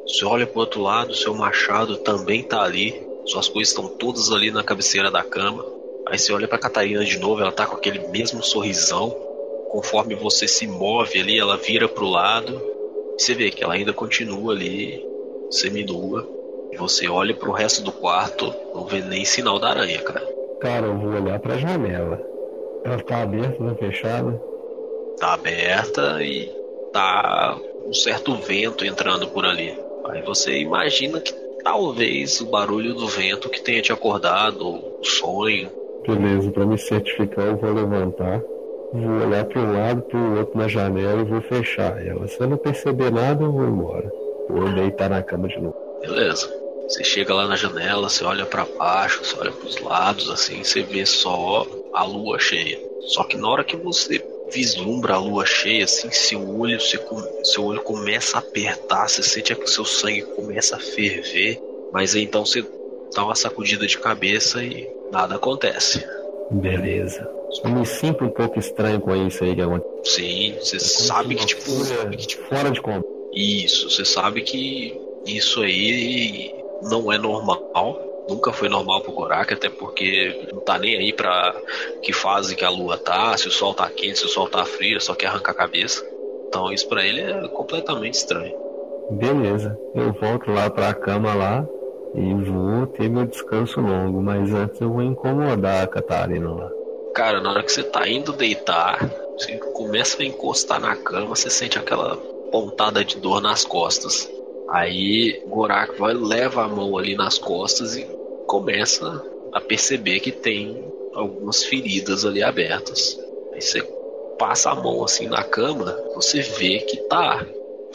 [0.07, 3.07] Você olha pro outro lado, seu machado também tá ali.
[3.27, 5.65] Suas coisas estão todas ali na cabeceira da cama.
[6.09, 9.15] Aí você olha pra Catarina de novo, ela tá com aquele mesmo sorrisão.
[9.71, 12.61] Conforme você se move ali, ela vira pro lado.
[13.17, 15.01] Você vê que ela ainda continua ali,
[15.51, 16.27] seminua.
[16.73, 20.27] E você olha pro resto do quarto, não vê nem sinal da aranha, cara.
[20.61, 22.21] Cara, eu vou olhar pra janela.
[22.85, 24.41] Ela tá aberta, tá fechada?
[25.21, 26.51] Tá aberta e
[26.93, 27.57] tá
[27.87, 29.79] um certo vento entrando por ali.
[30.07, 35.71] Aí você imagina que talvez o barulho do vento que tenha te acordado, o sonho.
[36.07, 38.43] Beleza, pra me certificar eu vou levantar.
[38.93, 42.27] Vou olhar para um lado, para o outro na janela e vou fechar ela.
[42.27, 44.11] Se eu não perceber nada, eu vou embora.
[44.49, 45.77] Vou deitar na cama de novo.
[46.01, 46.53] Beleza.
[46.89, 50.65] Você chega lá na janela, você olha para baixo, você olha para os lados, assim,
[50.65, 52.81] você vê só a lua cheia.
[53.03, 54.19] Só que na hora que você
[54.53, 57.01] vislumbra a lua cheia, assim, seu olho, seu,
[57.45, 61.61] seu olho começa a apertar, você sente que seu sangue começa a ferver,
[61.93, 62.65] mas aí então você
[63.15, 66.05] dá uma sacudida de cabeça e nada acontece.
[66.51, 67.29] Beleza.
[67.65, 70.01] Eu me sinto um pouco estranho com isso aí que aconteceu.
[70.05, 72.49] Sim, você sabe que tipo, sabe que, tipo.
[72.49, 73.05] Fora de como.
[73.33, 78.10] Isso, você sabe que isso aí não é normal.
[78.31, 81.53] Nunca foi normal pro Gorak, até porque não tá nem aí pra
[82.01, 84.65] que fase que a lua tá, se o sol tá quente, se o sol tá
[84.65, 86.01] frio, só quer arrancar a cabeça.
[86.47, 88.55] Então isso pra ele é completamente estranho.
[89.11, 89.77] Beleza.
[89.95, 91.67] Eu volto lá pra cama lá
[92.15, 96.71] e vou ter meu descanso longo, mas antes eu vou incomodar a Catarina lá.
[97.13, 101.51] Cara, na hora que você tá indo deitar, você começa a encostar na cama, você
[101.51, 102.17] sente aquela
[102.53, 104.31] pontada de dor nas costas.
[104.69, 108.07] Aí Gorak vai leva a mão ali nas costas e
[108.51, 110.85] começa a perceber que tem
[111.15, 113.17] algumas feridas ali abertas.
[113.53, 113.81] Aí você
[114.41, 117.47] passa a mão assim na cama, você vê que tá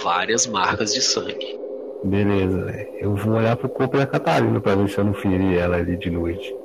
[0.02, 1.60] várias marcas de sangue.
[2.06, 2.88] Beleza.
[3.02, 5.98] Eu vou olhar pro corpo da Catarina pra ver se eu não feri ela ali
[5.98, 6.56] de noite.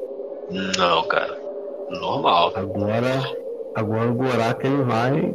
[0.78, 1.36] Não, cara.
[1.90, 2.52] Normal.
[2.54, 3.36] Agora,
[3.74, 5.34] agora o Gorak ele vai,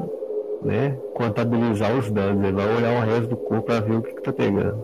[0.62, 2.41] né, contabilizar os danos.
[2.41, 4.82] Ele vai olhar o resto do corpo pra ver o que, que tá pegando.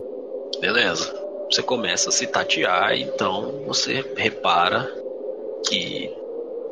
[0.60, 1.21] Beleza.
[1.52, 4.90] Você começa a se tatear, então você repara
[5.68, 6.10] que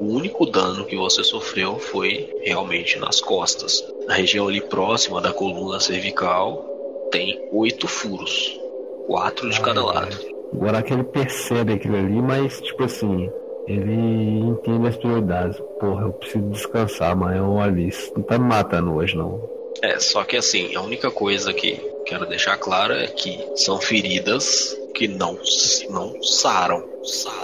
[0.01, 3.85] o único dano que você sofreu foi realmente nas costas.
[4.07, 6.65] Na região ali próxima da coluna cervical
[7.11, 8.59] tem oito furos,
[9.07, 10.17] quatro de cada lado.
[10.55, 13.31] Agora que ele percebe aquilo ali, mas tipo assim,
[13.67, 15.61] ele entende as prioridades.
[15.79, 18.11] Porra, eu preciso descansar, mas é o Alice.
[18.17, 19.47] Não tá me matando hoje não.
[19.83, 24.77] É, só que assim, a única coisa que quero deixar clara é que são feridas
[24.95, 25.39] que não,
[25.89, 26.89] não saram.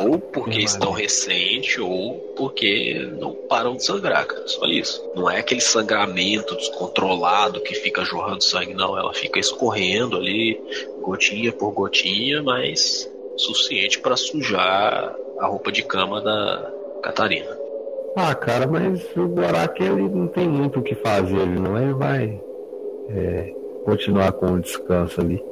[0.01, 4.47] Ou porque estão recentes, ou porque não param de sangrar, cara.
[4.47, 5.11] Só isso.
[5.15, 8.99] Não é aquele sangramento descontrolado que fica jorrando sangue, não.
[8.99, 10.61] Ela fica escorrendo ali,
[11.01, 17.57] gotinha por gotinha, mas suficiente para sujar a roupa de cama da Catarina.
[18.17, 21.79] Ah, cara, mas o Borak ele não tem muito o que fazer, ele não.
[21.79, 22.41] Ele vai
[23.11, 23.55] é,
[23.87, 25.43] continuar com o descanso ali.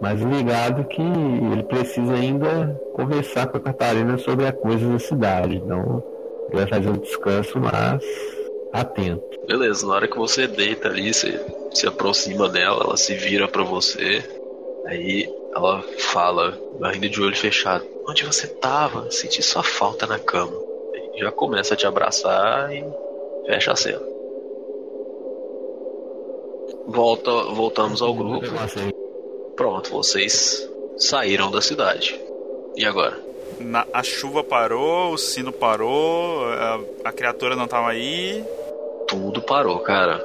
[0.00, 5.56] Mas ligado que ele precisa ainda conversar com a Catarina sobre a coisa da cidade.
[5.56, 6.02] Então,
[6.48, 8.02] ele vai fazer um descanso, mas
[8.72, 9.22] atento.
[9.46, 11.38] Beleza, na hora que você deita ali, você
[11.72, 14.24] se aproxima dela, ela se vira para você.
[14.86, 19.10] Aí ela fala, ainda de olho fechado: Onde você tava?
[19.10, 20.56] Senti sua falta na cama.
[20.94, 22.84] Aí já começa a te abraçar e
[23.46, 24.13] fecha a cena.
[26.86, 28.46] Volta, voltamos ao grupo.
[29.56, 30.68] Pronto, vocês
[30.98, 32.20] saíram da cidade.
[32.76, 33.16] E agora?
[33.60, 38.44] Na- a chuva parou, o sino parou, a, a criatura não tava aí.
[39.06, 40.24] Tudo parou, cara.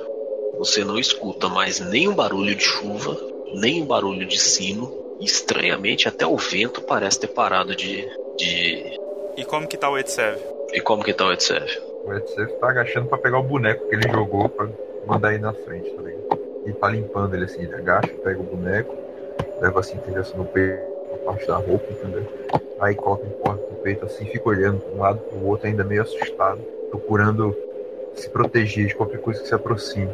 [0.58, 3.16] Você não escuta mais nem o barulho de chuva,
[3.54, 4.98] nem o barulho de sino.
[5.22, 8.08] Estranhamente, até o vento parece ter parado de.
[8.38, 9.00] de...
[9.38, 10.38] E como que tá o Etsev?
[10.74, 11.68] E como que tá o Etsev?
[12.06, 14.68] O Edsev tá agachando pra pegar o boneco que ele jogou pra
[15.06, 16.40] mandar ele na frente, tá ligado?
[16.66, 18.96] E tá limpando ele assim, ele agacha, pega o boneco,
[19.62, 20.22] leva assim, entendeu?
[20.22, 20.82] Assim, no peito,
[21.14, 22.24] a parte da roupa, entendeu?
[22.80, 25.84] Aí coloca em porta no peito assim, fica olhando pra um lado pro outro, ainda
[25.84, 27.56] meio assustado, procurando
[28.16, 30.10] se proteger de qualquer coisa que se aproxime.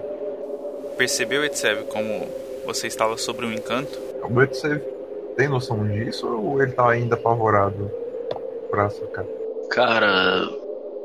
[0.98, 2.28] Percebeu, Etsev, como
[2.66, 4.00] você estava sobre um encanto?
[4.24, 4.82] O Edsev
[5.36, 7.92] tem noção disso ou ele tá ainda apavorado
[8.70, 9.28] pra essa cara?
[9.70, 10.50] Cara,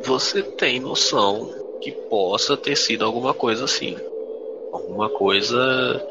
[0.03, 1.51] você tem noção
[1.81, 3.97] que possa ter sido alguma coisa assim.
[4.73, 5.59] Alguma coisa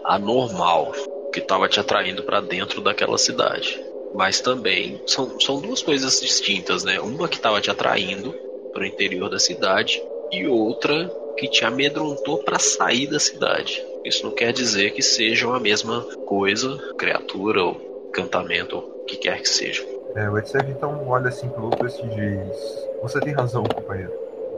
[0.04, 0.92] anormal
[1.32, 3.80] que estava te atraindo para dentro daquela cidade.
[4.14, 7.00] Mas também são, são duas coisas distintas, né?
[7.00, 8.34] Uma que estava te atraindo
[8.74, 13.84] para o interior da cidade e outra que te amedrontou para sair da cidade.
[14.04, 19.18] Isso não quer dizer que sejam a mesma coisa, criatura ou encantamento, ou o que
[19.18, 19.86] quer que seja.
[20.16, 24.12] É, o Edsev então olha assim pro Lucas e diz: Você tem razão, companheiro.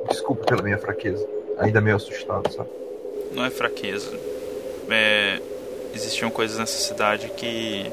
[0.09, 1.27] Desculpa pela minha fraqueza.
[1.57, 2.69] Ainda meio assustado, sabe?
[3.33, 4.11] Não é fraqueza.
[4.89, 5.39] É,
[5.93, 7.91] existiam coisas nessa cidade que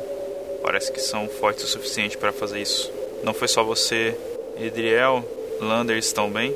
[0.63, 2.93] parece que são fortes o suficiente para fazer isso.
[3.23, 4.17] Não foi só você,
[4.61, 5.25] Edriel,
[5.61, 6.55] Lander estão bem.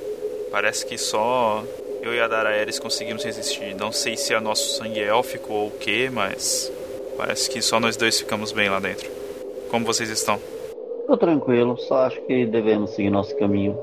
[0.50, 1.64] Parece que só
[2.02, 3.74] eu e a Daraeris conseguimos resistir.
[3.74, 6.70] Não sei se é nosso sangue élfico ou o que, mas
[7.16, 9.08] parece que só nós dois ficamos bem lá dentro.
[9.70, 10.38] Como vocês estão?
[11.06, 13.78] Tô tranquilo, só acho que devemos seguir nosso caminho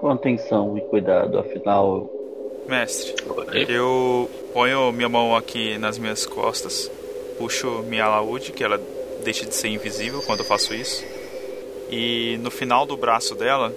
[0.00, 2.10] com atenção e cuidado, afinal,
[2.66, 3.66] Mestre, Oi?
[3.68, 6.90] eu ponho minha mão aqui nas minhas costas,
[7.38, 8.80] puxo minha alaúde, que ela
[9.24, 11.04] deixa de ser invisível quando eu faço isso,
[11.90, 13.72] e no final do braço dela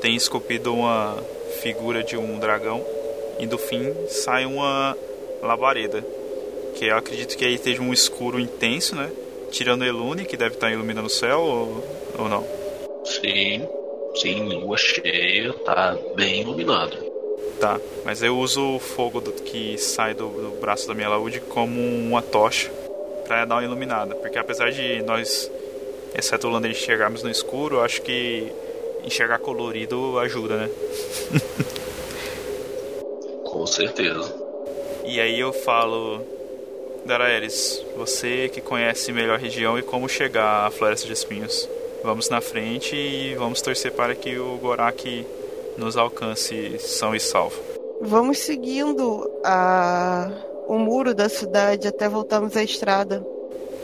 [0.00, 1.16] tem esculpido uma
[1.62, 2.84] figura de um dragão,
[3.38, 4.96] e do fim sai uma
[5.42, 6.04] labareda,
[6.74, 9.10] que eu acredito que aí esteja um escuro intenso, né?
[9.50, 11.84] Tirando Elune, que deve estar iluminando o céu, ou,
[12.18, 12.44] ou não?
[13.04, 13.68] Sim,
[14.16, 17.03] sim, lua cheia, tá bem iluminado.
[17.60, 21.40] Tá, mas eu uso o fogo do- que sai do, do braço da minha laúde
[21.40, 22.70] como uma tocha
[23.26, 24.14] pra dar uma iluminada.
[24.16, 25.50] Porque apesar de nós,
[26.14, 28.52] exceto o Lander, enxergarmos no escuro, acho que
[29.04, 30.70] enxergar colorido ajuda, né?
[33.44, 34.34] Com certeza.
[35.04, 36.20] E aí eu falo,
[37.04, 41.68] Daraeris, você que conhece melhor a região e como chegar à Floresta de Espinhos.
[42.02, 45.26] Vamos na frente e vamos torcer para que o Gorak
[45.76, 47.56] nos alcance são e salvo.
[48.00, 50.30] Vamos seguindo a...
[50.68, 53.24] o muro da cidade até voltarmos à estrada.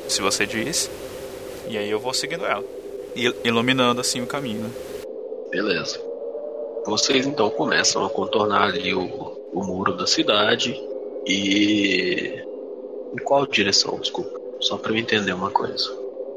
[0.08, 0.90] se você diz.
[1.68, 2.64] E aí eu vou seguindo ela.
[3.14, 4.62] Il- Iluminando assim o caminho.
[4.62, 4.70] né?
[5.50, 6.00] Beleza.
[6.86, 9.04] Vocês então começam a contornar ali o,
[9.52, 10.74] o muro da cidade
[11.26, 12.42] e.
[13.12, 13.98] Em qual direção?
[13.98, 14.38] Desculpa.
[14.60, 15.88] Só pra eu entender uma coisa.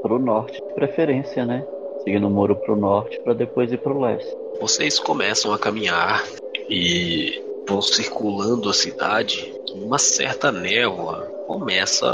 [0.02, 1.66] pro norte de preferência, né?
[2.04, 4.36] Seguindo o muro pro norte para depois ir pro leste.
[4.60, 6.24] Vocês começam a caminhar
[6.70, 9.54] e vão circulando a cidade.
[9.74, 12.08] Uma certa névoa começa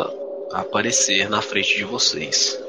[0.52, 2.60] a aparecer na frente de vocês.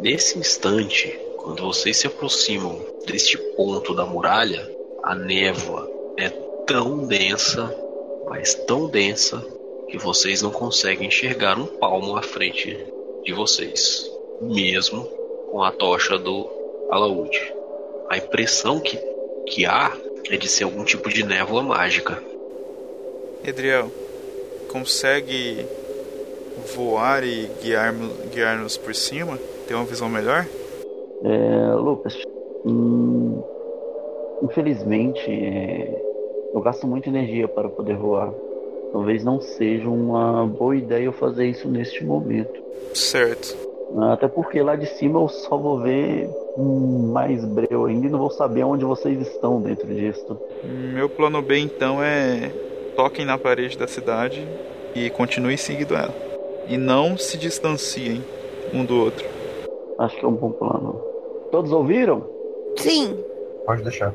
[0.00, 4.70] Nesse instante, quando vocês se aproximam deste ponto da muralha,
[5.02, 6.28] a névoa é
[6.66, 7.74] tão densa,
[8.28, 9.44] mas tão densa,
[9.88, 12.76] que vocês não conseguem enxergar um palmo à frente
[13.22, 14.10] de vocês,
[14.40, 15.04] mesmo
[15.50, 16.50] com a tocha do
[16.90, 17.54] alaúde.
[18.08, 18.98] A impressão que,
[19.46, 19.92] que há
[20.30, 22.22] é de ser algum tipo de névoa mágica.
[23.44, 23.90] Edriel,
[24.68, 25.66] consegue
[26.74, 27.94] voar e guiar-
[28.32, 29.38] guiar-nos por cima?
[29.66, 30.46] Ter uma visão melhor?
[31.22, 32.14] É, Lucas,
[32.64, 33.42] hum,
[34.42, 36.02] infelizmente é,
[36.54, 38.32] eu gasto muita energia para poder voar.
[38.92, 42.62] Talvez não seja uma boa ideia eu fazer isso neste momento.
[42.94, 43.56] Certo.
[44.12, 48.18] Até porque lá de cima eu só vou ver hum, mais breu ainda e não
[48.18, 50.38] vou saber onde vocês estão dentro disso.
[50.62, 52.50] Meu plano B então é
[52.96, 54.46] toquem na parede da cidade
[54.94, 56.14] e continuem seguindo ela.
[56.68, 58.22] E não se distanciem
[58.72, 59.26] um do outro.
[59.98, 61.00] Acho que é um bom plano.
[61.50, 62.24] Todos ouviram?
[62.76, 63.18] Sim,
[63.64, 64.12] Pode deixar.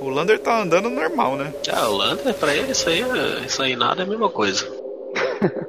[0.00, 1.52] O Lander tá andando normal, né?
[1.72, 4.64] Ah, o Lander, pra ele, isso aí, é- isso aí nada é a mesma coisa.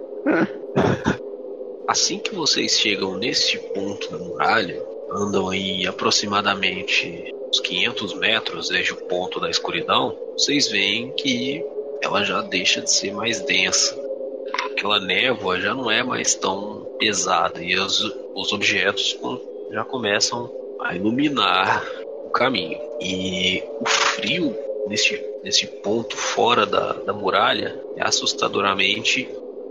[1.87, 4.79] Assim que vocês chegam neste ponto da muralha,
[5.11, 11.63] andam aí aproximadamente uns 500 metros desde o ponto da escuridão, vocês veem que
[12.01, 13.97] ela já deixa de ser mais densa.
[14.71, 18.01] aquela névoa já não é mais tão pesada e os,
[18.35, 19.17] os objetos
[19.71, 20.49] já começam
[20.81, 21.85] a iluminar
[22.25, 22.79] o caminho.
[23.01, 24.55] E o frio
[24.87, 29.27] nesse, nesse ponto fora da, da muralha é assustadoramente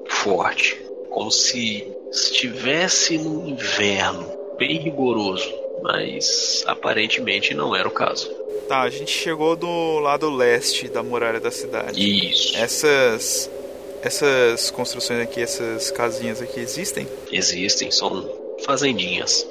[0.09, 0.81] forte.
[1.11, 5.51] Como se estivesse no inverno, bem rigoroso,
[5.83, 8.29] mas aparentemente não era o caso.
[8.69, 11.99] Tá, a gente chegou do lado leste da muralha da cidade.
[11.99, 12.57] Isso.
[12.57, 13.51] Essas
[14.03, 17.07] essas construções aqui, essas casinhas aqui existem?
[17.33, 18.29] Existem, são
[18.65, 19.47] fazendinhas.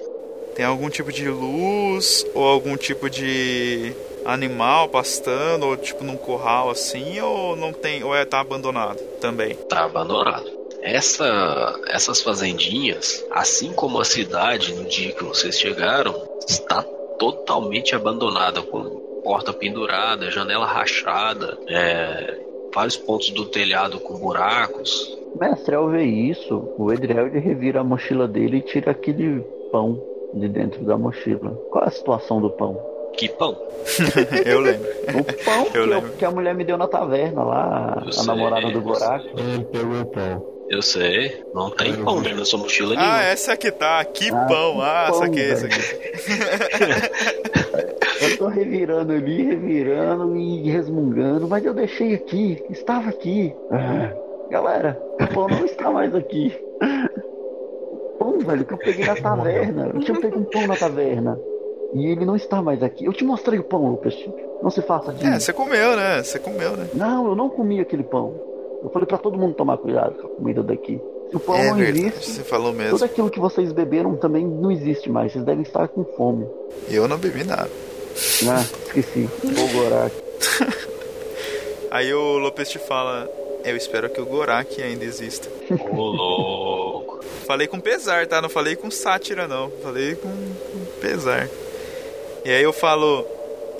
[0.55, 3.93] Tem algum tipo de luz ou algum tipo de
[4.25, 9.55] animal pastando ou tipo num curral assim ou não tem ou é tá abandonado também?
[9.69, 10.56] Tá abandonado.
[10.87, 16.15] Essa, essas fazendinhas, assim como a cidade no dia que vocês chegaram,
[16.47, 16.81] está
[17.19, 18.81] totalmente abandonada, com
[19.21, 22.39] porta pendurada, janela rachada, é,
[22.73, 25.17] vários pontos do telhado com buracos.
[25.37, 30.01] Mestre, ao ver isso, o Edriel revira a mochila dele e tira aquele pão
[30.33, 31.51] de dentro da mochila.
[31.69, 32.79] Qual é a situação do pão?
[33.17, 33.57] Que pão?
[34.45, 34.87] eu lembro.
[35.19, 36.11] O pão eu que, lembro.
[36.13, 38.25] que, a mulher me deu na taverna lá, Eu a sei.
[38.25, 39.27] namorada do Gorak.
[39.35, 40.56] Ele pegou o pão.
[40.69, 43.23] Eu sei, não tem pão dentro da sua mochila Ah, nenhuma.
[43.23, 44.03] essa aqui tá.
[44.03, 44.75] Que Ah, pão.
[44.75, 45.81] que Ah, pão, essa aqui, essa velho.
[45.81, 47.17] aqui.
[48.21, 53.55] Eu tô revirando ali, revirando e resmungando, mas eu deixei aqui, estava aqui.
[53.71, 54.13] Ah,
[54.49, 56.53] galera, o pão não está mais aqui.
[58.19, 59.91] Pão, velho, que eu peguei na taverna.
[59.93, 61.39] Eu tinha pego um pão na taverna.
[61.93, 63.05] E ele não está mais aqui.
[63.05, 64.13] Eu te mostrei o pão, Lucas.
[64.61, 65.27] Não se faça disso.
[65.27, 66.21] É, você comeu, né?
[66.23, 66.87] Você comeu, né?
[66.93, 68.33] Não, eu não comi aquele pão.
[68.87, 71.01] Eu falei pra todo mundo tomar cuidado com a comida daqui.
[71.29, 72.91] Se o pão é não verdade, existe, você falou mesmo.
[72.91, 75.33] tudo aquilo que vocês beberam também não existe mais.
[75.33, 76.47] Vocês devem estar com fome.
[76.89, 77.69] Eu não bebi nada.
[78.47, 79.29] Ah, esqueci.
[79.43, 80.15] Vou Gorak.
[81.91, 83.29] Aí o Lopes te fala:
[83.65, 85.49] Eu espero que o Gorak ainda exista.
[85.91, 87.19] Ô, louco.
[87.45, 88.41] Falei com pesar, tá?
[88.41, 89.69] Não falei com sátira, não.
[89.83, 91.49] Falei com, com pesar.
[92.45, 93.25] E aí eu falo: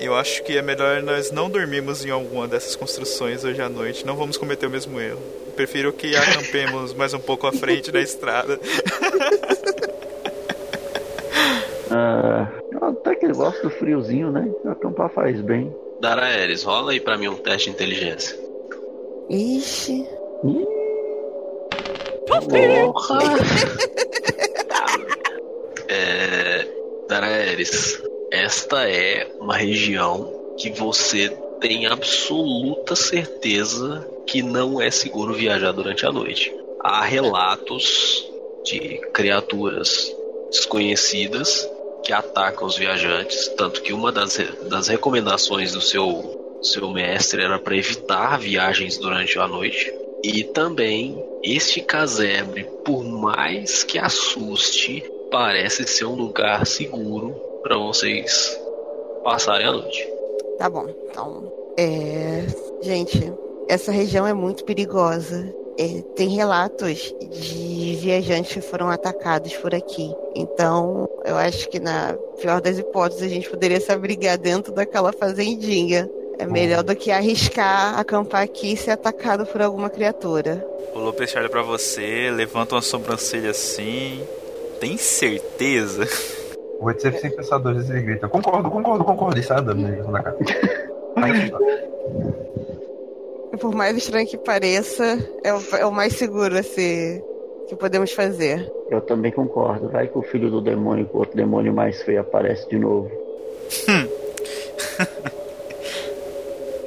[0.00, 4.06] Eu acho que é melhor nós não dormirmos em alguma dessas construções hoje à noite.
[4.06, 5.20] Não vamos cometer o mesmo erro.
[5.56, 8.58] Prefiro que acampemos mais um pouco à frente da estrada.
[11.90, 12.46] Ah,
[12.82, 14.46] até que gosto do friozinho, né?
[14.66, 15.74] Acampar faz bem.
[15.98, 18.38] Daraeris, rola aí pra mim um teste de inteligência.
[19.30, 20.06] Ixi.
[20.44, 20.66] Ih,
[22.28, 23.18] Porra!
[25.88, 26.66] é,
[27.08, 27.97] Daraeris,
[28.48, 31.28] esta é uma região que você
[31.60, 36.50] tem absoluta certeza que não é seguro viajar durante a noite.
[36.80, 38.26] Há relatos
[38.64, 40.10] de criaturas
[40.50, 41.68] desconhecidas
[42.02, 47.58] que atacam os viajantes, tanto que uma das, das recomendações do seu, seu mestre era
[47.58, 49.92] para evitar viagens durante a noite.
[50.24, 58.58] E também este casebre, por mais que assuste, parece ser um lugar seguro para vocês
[59.22, 60.08] passarem a noite.
[60.58, 60.86] Tá bom.
[61.10, 62.44] Então, é...
[62.80, 63.32] gente,
[63.68, 65.54] essa região é muito perigosa.
[65.78, 70.12] É, tem relatos de viajantes que foram atacados por aqui.
[70.34, 75.12] Então, eu acho que na pior das hipóteses a gente poderia se abrigar dentro daquela
[75.12, 76.10] fazendinha.
[76.36, 80.66] É melhor do que arriscar acampar aqui e ser atacado por alguma criatura.
[80.94, 84.20] O Lopes olha pra você, levanta uma sobrancelha assim.
[84.80, 86.06] Tem certeza?
[86.78, 89.38] O ETC sem pensar duas vezes ele grita: Concordo, concordo, concordo.
[89.38, 90.36] E sai andando na direção da cara.
[91.16, 91.58] Aí, tá.
[93.52, 97.22] E por mais estranho que pareça, é o, é o mais seguro a se,
[97.68, 98.70] que podemos fazer.
[98.90, 99.88] eu também concordo.
[99.88, 103.10] Vai que o filho do demônio, com o outro demônio mais feio, aparece de novo.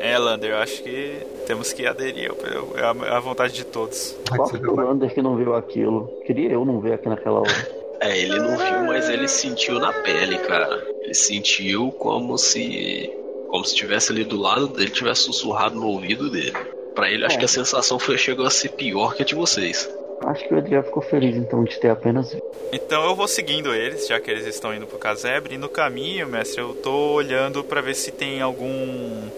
[0.03, 1.15] É, Lander, eu acho que
[1.45, 2.31] temos que aderir.
[2.75, 4.17] É a, é a vontade de todos.
[4.35, 6.07] Só que o Lander que não viu aquilo.
[6.25, 7.80] Queria eu não ver aqui naquela hora.
[8.01, 10.83] É, ele não viu, mas ele sentiu na pele, cara.
[11.01, 13.11] Ele sentiu como se.
[13.47, 16.53] Como se tivesse ali do lado dele, tivesse sussurrado no ouvido dele.
[16.95, 17.39] Pra ele, acho É.
[17.39, 19.89] que a sensação foi, chegou a ser pior que a de vocês.
[20.25, 22.35] Acho que o Edriel ficou feliz então de ter apenas
[22.71, 25.55] Então eu vou seguindo eles, já que eles estão indo pro casebre.
[25.55, 29.29] E no caminho, mestre, eu tô olhando pra ver se tem algum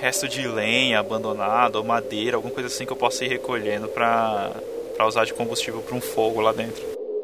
[0.00, 4.50] resto de lenha abandonado ou madeira, alguma coisa assim que eu possa ir recolhendo pra,
[4.96, 6.82] pra usar de combustível pra um fogo lá dentro.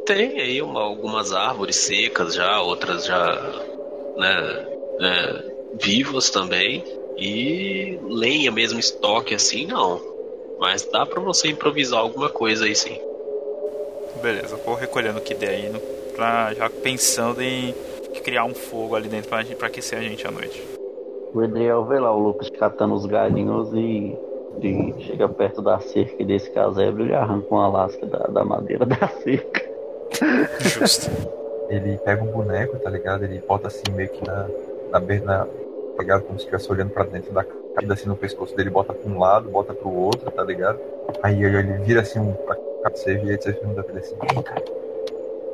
[0.08, 3.26] Tem aí uma- algumas árvores secas já, outras já,
[4.16, 4.66] né,
[5.00, 5.42] é,
[5.78, 6.82] vivas também.
[7.18, 10.00] E lenha mesmo, estoque assim, não.
[10.58, 12.98] Mas dá pra você improvisar alguma coisa aí sim.
[14.22, 15.78] Beleza, vou recolhendo o que der aí, no-
[16.16, 17.74] pra, já pensando em
[18.24, 20.62] criar um fogo ali dentro pra, pra aquecer a gente à noite.
[21.34, 24.16] O Edriel vê lá o Lucas catando os galinhos e
[24.60, 29.06] Ele chega perto da cerca desse casebre, ele arranca uma lasca da, da madeira da
[29.22, 29.77] cerca.
[30.60, 31.10] Justo.
[31.68, 33.24] Ele pega um boneco, tá ligado?
[33.24, 34.48] Ele bota assim meio que na,
[34.90, 35.46] na, be- na
[35.96, 39.10] pegado como se estivesse olhando pra dentro da caída assim no pescoço dele, bota pra
[39.10, 40.78] um lado, bota pro outro, tá ligado?
[41.22, 43.92] Aí ele ele vira assim um pra cá pra você e aí você pergunta pra
[43.92, 44.62] ele assim, ei cara,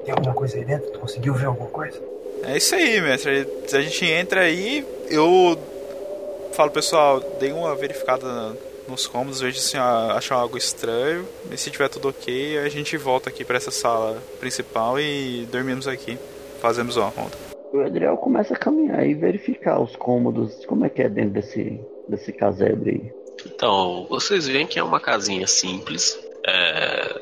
[0.05, 0.91] tem alguma coisa aí dentro?
[0.91, 1.99] Tu conseguiu ver alguma coisa?
[2.45, 3.49] É isso aí, mestre.
[3.73, 5.57] A gente entra aí, eu
[6.53, 8.53] falo, pessoal, dei uma verificada
[8.89, 11.27] nos cômodos, vejo se acham algo estranho.
[11.51, 15.89] E se tiver tudo ok, a gente volta aqui pra essa sala principal e dormimos
[15.89, 16.19] aqui.
[16.61, 17.37] Fazemos uma ronda.
[17.73, 21.81] O Adriel começa a caminhar e verificar os cômodos, como é que é dentro desse,
[22.09, 23.13] desse casebre aí.
[23.47, 26.19] Então, vocês veem que é uma casinha simples.
[26.47, 27.21] é,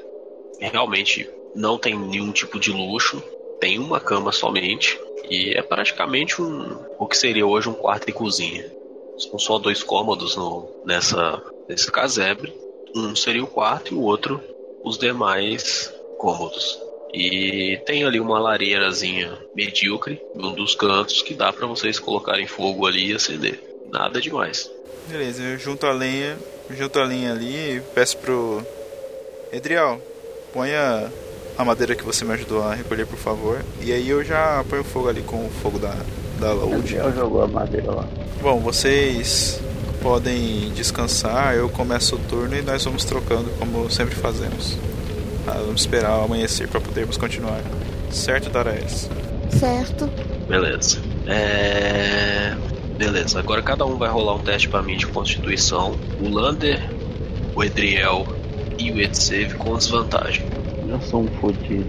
[0.61, 3.23] Realmente não tem nenhum tipo de luxo.
[3.61, 5.01] Tem uma cama somente.
[5.29, 8.65] E é praticamente um, o que seria hoje um quarto e cozinha.
[9.23, 12.53] São só dois cômodos no, nessa, nesse casebre.
[12.95, 14.41] Um seria o quarto e o outro
[14.85, 16.79] os demais cômodos.
[17.13, 22.87] E tem ali uma lareirazinha medíocre um dos cantos que dá para vocês colocarem fogo
[22.87, 23.63] ali e acender.
[23.91, 24.71] Nada demais.
[25.09, 26.39] Beleza, eu junto a lenha,
[26.71, 28.65] junto a lenha ali e peço pro
[29.53, 30.01] Edriel,
[30.53, 31.13] ponha
[31.59, 33.63] a madeira que você me ajudou a recolher, por favor.
[33.83, 35.95] E aí eu já ponho fogo ali com o fogo da,
[36.43, 36.53] da.
[36.53, 38.05] Adriel jogou a madeira lá.
[38.43, 39.61] Bom, vocês
[40.03, 44.77] podem descansar, eu começo o turno e nós vamos trocando como sempre fazemos.
[45.47, 47.61] Ah, vamos esperar o amanhecer para podermos continuar.
[48.11, 49.09] Certo, Daraes?
[49.51, 50.09] Certo.
[50.49, 50.99] Beleza.
[51.27, 52.55] É.
[52.99, 55.97] Beleza, agora cada um vai rolar um teste pra mim de constituição.
[56.21, 56.89] O Lander,
[57.55, 58.27] o Edriel
[58.79, 60.45] e o Edsave com desvantagem.
[60.89, 61.87] Eu sou um fodido.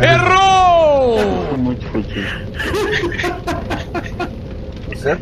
[0.00, 0.47] Errou!
[1.58, 2.28] Muito fodido.
[4.88, 5.18] Você?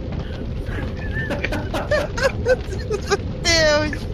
[3.42, 4.06] Deus.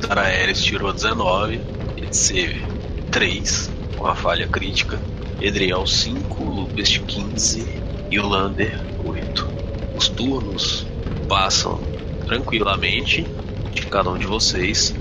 [0.00, 1.60] Taraeres tirou 19,
[1.98, 2.64] Edsave
[3.10, 4.98] 3, com a falha crítica.
[5.38, 7.66] Edriel 5, Lupest 15
[8.10, 9.48] e o Lander 8.
[9.94, 10.86] Os turnos
[11.28, 11.78] passam
[12.24, 13.26] tranquilamente
[13.74, 14.94] de cada um de vocês.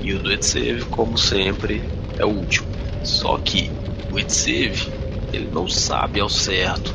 [0.00, 1.82] E o do Edsave, como sempre,
[2.18, 2.66] é último.
[3.02, 3.70] Só que
[4.10, 4.92] o Edsave,
[5.32, 6.94] ele não sabe ao certo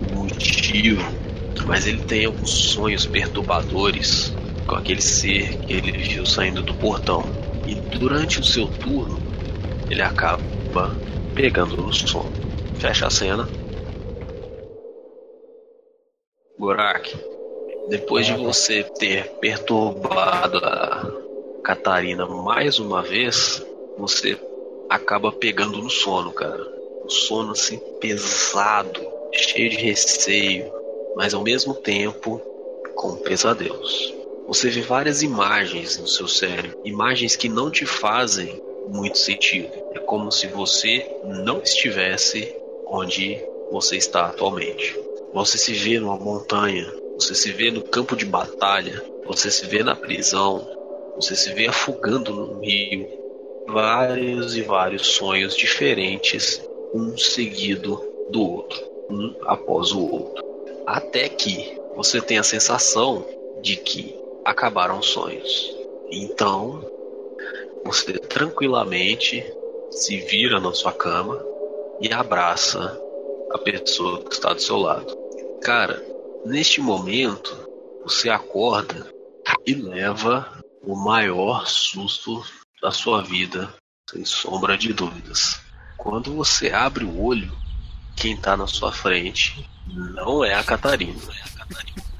[0.00, 1.04] o motivo,
[1.66, 4.32] mas ele tem alguns sonhos perturbadores
[4.66, 7.24] com aquele ser que ele viu saindo do portão.
[7.66, 9.20] E durante o seu turno,
[9.90, 10.96] ele acaba
[11.34, 12.32] pegando no sono.
[12.76, 13.48] Fecha a cena.
[16.58, 17.18] Gorak,
[17.88, 21.10] depois de você ter perturbado a
[21.64, 23.64] Catarina mais uma vez,
[23.98, 24.38] você
[24.90, 26.66] acaba pegando no sono, cara.
[27.04, 29.00] Um sono assim pesado,
[29.32, 30.70] cheio de receio,
[31.14, 32.42] mas ao mesmo tempo
[32.96, 34.12] com pesadelos.
[34.48, 39.72] Você vê várias imagens no seu cérebro, imagens que não te fazem muito sentido.
[39.94, 42.52] É como se você não estivesse
[42.84, 44.98] onde você está atualmente.
[45.32, 49.84] Você se vê numa montanha, você se vê no campo de batalha, você se vê
[49.84, 50.66] na prisão,
[51.14, 53.19] você se vê afogando no rio.
[53.66, 56.60] Vários e vários sonhos diferentes,
[56.94, 60.44] um seguido do outro, um após o outro.
[60.86, 63.24] Até que você tem a sensação
[63.62, 65.76] de que acabaram os sonhos.
[66.10, 66.84] Então,
[67.84, 69.44] você tranquilamente
[69.90, 71.44] se vira na sua cama
[72.00, 73.00] e abraça
[73.52, 75.16] a pessoa que está do seu lado.
[75.62, 76.02] Cara,
[76.44, 77.68] neste momento,
[78.02, 79.12] você acorda
[79.66, 80.46] e leva
[80.82, 82.42] o maior susto
[82.80, 83.72] da sua vida,
[84.08, 85.60] sem sombra de dúvidas.
[85.96, 87.56] Quando você abre o olho,
[88.16, 91.20] quem está na sua frente não é a Catarina.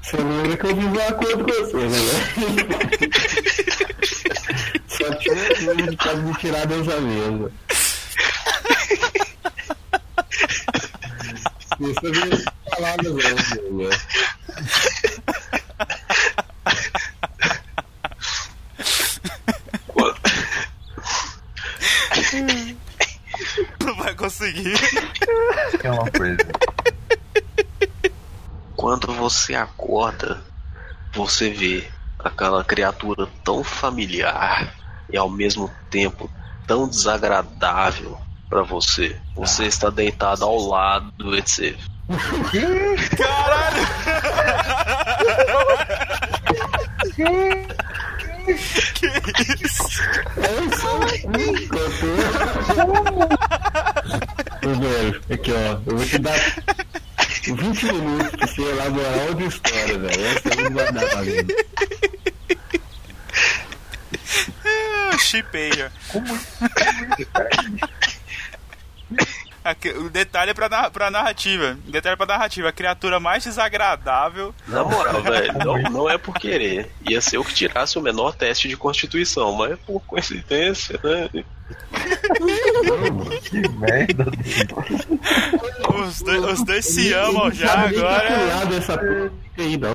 [0.01, 1.97] Você lembra que eu fiz um acordo com você, né?
[4.87, 7.51] Só tinha ele pode me tirar dessa mesa.
[11.81, 13.89] Isso vi palavras né?
[23.83, 23.95] Não
[25.83, 26.37] É uma coisa.
[28.75, 30.41] Quando você acorda,
[31.13, 31.87] você vê
[32.19, 34.75] aquela criatura tão familiar
[35.11, 36.29] e ao mesmo tempo
[36.67, 38.17] tão desagradável
[38.49, 39.15] para você.
[39.35, 41.77] Você está deitado ao lado do Edsave.
[43.17, 43.87] Caralho!
[48.55, 49.05] que
[49.65, 50.01] isso?
[54.63, 56.39] Ô, velho, aqui ó, eu vou te dar.
[57.47, 60.25] Vou 20 minutos pra você elaborar outra história, velho.
[60.25, 61.47] Essa não vai dar pra mim.
[64.65, 65.89] Ah, Chipei já.
[66.09, 66.27] Como?
[66.27, 66.37] Como?
[67.11, 67.27] Aqui,
[69.99, 71.77] O detalhe é pra, pra narrativa.
[71.87, 72.69] O detalhe é pra narrativa.
[72.69, 74.55] A criatura mais desagradável.
[74.67, 76.91] Na moral, velho, não, não é por querer.
[77.07, 81.29] Ia ser eu que tirasse o menor teste de constituição, mas por coincidência, né?
[83.43, 84.25] Que merda.
[85.93, 88.45] Os dois, os dois se amam já agora.
[88.47, 89.93] lado essa porra fica aí, não.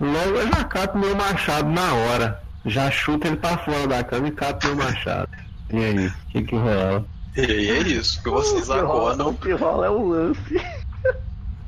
[0.00, 2.42] Logo eu já cato meu machado na hora.
[2.66, 5.30] Já chuta ele pra fora da cama e cato meu machado.
[5.72, 7.06] E aí, o que que rola?
[7.36, 9.28] E aí é isso, que vocês O que rola- acordam.
[9.28, 10.60] O que rola é o lance.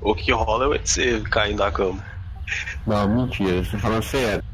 [0.00, 2.04] O que rola é o ETC caindo da cama.
[2.86, 4.44] Não, mentira, você falando sério.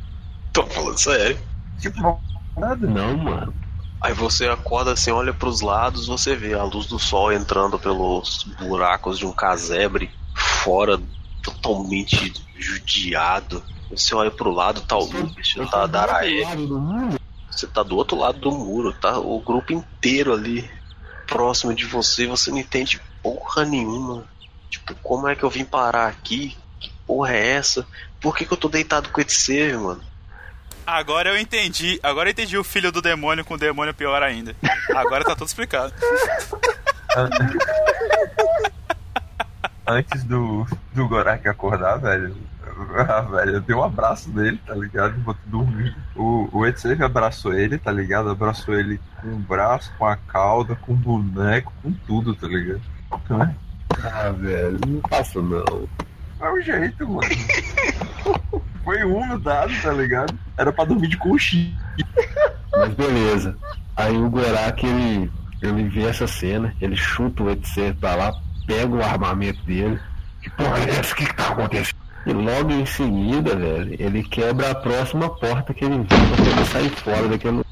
[0.53, 1.39] Tô falando sério.
[1.81, 2.21] Tipo, não,
[2.57, 2.87] nada.
[2.87, 3.55] Não, mano.
[4.01, 8.45] Aí você acorda assim, olha pros lados, você vê a luz do sol entrando pelos
[8.61, 11.01] buracos de um casebre, fora,
[11.43, 13.63] totalmente judiado.
[13.91, 15.89] Você olha pro lado, tá o Lucas, tá a.
[17.51, 20.71] Você tá do outro lado do muro, tá o grupo inteiro ali
[21.29, 24.25] próximo de você, você não entende porra nenhuma.
[24.69, 26.57] Tipo, como é que eu vim parar aqui?
[26.81, 27.87] Que porra é essa?
[28.21, 30.03] Por que, que eu tô deitado com esse ser, mano?
[30.87, 32.01] Agora eu entendi.
[32.03, 34.57] Agora eu entendi o filho do demônio com o demônio pior ainda.
[34.97, 35.93] Agora tá tudo explicado.
[39.87, 42.37] Antes do, do Gorak acordar, velho.
[43.09, 45.19] Ah, velho, eu dei um abraço nele, tá ligado?
[45.19, 45.97] Enquanto dormir.
[46.15, 48.31] O, o Etsev abraçou ele, tá ligado?
[48.31, 52.81] Abraçou ele com o braço, com a cauda, com o boneco, com tudo, tá ligado?
[53.29, 53.55] Não é?
[54.05, 55.89] Ah, velho, não faço não.
[56.41, 57.23] É o jeito, mano.
[58.85, 60.39] Foi um dado, tá ligado?
[60.57, 61.77] Era pra dormir de conchinha.
[62.73, 63.57] Mas beleza.
[63.97, 68.33] Aí o Gorak, ele, ele vê essa cena, ele chuta o etc pra lá,
[68.67, 69.99] pega o armamento dele.
[70.41, 71.13] Que porra é essa?
[71.13, 72.08] O que, que tá acontecendo?
[72.27, 76.67] E logo em seguida, velho, ele quebra a próxima porta que ele vê pra poder
[76.67, 77.63] sair fora daquele.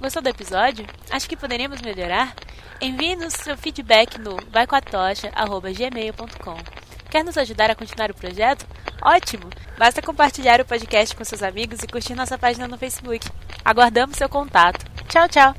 [0.00, 0.86] Gostou do episódio?
[1.10, 2.34] Acho que poderíamos melhorar?
[2.80, 6.83] Envie-nos seu feedback no vaicoatocha.gmail.com
[7.14, 8.66] Quer nos ajudar a continuar o projeto?
[9.00, 9.48] Ótimo!
[9.78, 13.24] Basta compartilhar o podcast com seus amigos e curtir nossa página no Facebook.
[13.64, 14.84] Aguardamos seu contato.
[15.08, 15.54] Tchau, tchau!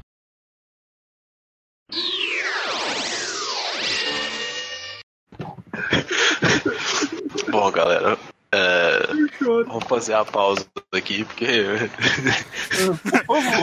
[7.49, 8.19] Bom, galera,
[8.51, 9.07] é,
[9.39, 11.63] vamos fazer a pausa aqui, porque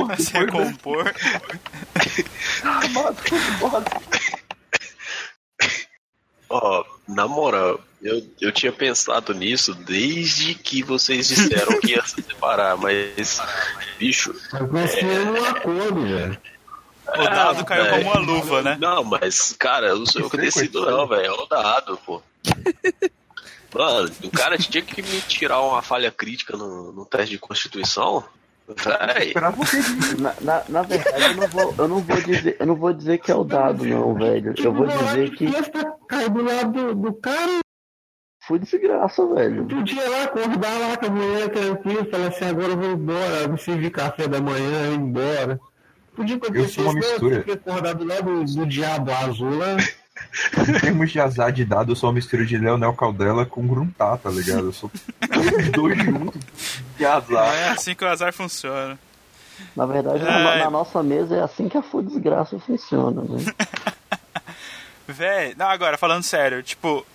[0.09, 1.13] Vai se recompor.
[6.53, 12.21] Ó, na moral, eu, eu tinha pensado nisso desde que vocês disseram que ia se
[12.21, 13.41] separar, mas,
[13.99, 14.35] bicho,
[14.71, 16.39] Mas tínhamos um acordo, velho.
[17.09, 18.05] O dado caiu velho.
[18.05, 18.77] como uma luva, né?
[18.79, 21.25] Não, mas, cara, eu não sou eu que decido, não, velho.
[21.25, 22.23] É o dado, pô.
[23.75, 28.23] Mano, o cara tinha que me tirar uma falha crítica no, no teste de constituição.
[28.69, 29.33] Véi?
[30.19, 33.19] Na, na, na verdade, eu não, vou, eu, não vou dizer, eu não vou dizer
[33.19, 34.55] que é o dado, não, velho.
[34.57, 35.47] Eu vou dizer que
[36.13, 37.61] Cai do lado do, do cara,
[38.47, 39.65] foi desgraça, velho.
[39.65, 43.59] podia lá acordar lá com a mulher tranquilo, falar assim, agora eu vou embora, me
[43.59, 45.59] servir café da manhã, eu ir embora.
[46.15, 47.13] Podia acontecer Eu sou uma isso, né?
[47.13, 47.37] mistura.
[47.37, 49.77] Eu tinha acordado lá do, do diabo azul lá.
[50.69, 54.19] Em termos de azar de dado, eu sou uma mistura de Leonel Caldela com Gruntar,
[54.19, 54.67] tá ligado?
[54.67, 56.41] Eu sou os dois juntos
[56.99, 57.55] de Não azar.
[57.55, 58.99] é assim que o azar funciona.
[59.75, 60.59] Na verdade, na, Ai.
[60.59, 63.55] na nossa mesa é assim que a full desgraça funciona, velho.
[65.13, 67.07] Véi, não, agora, falando sério, tipo.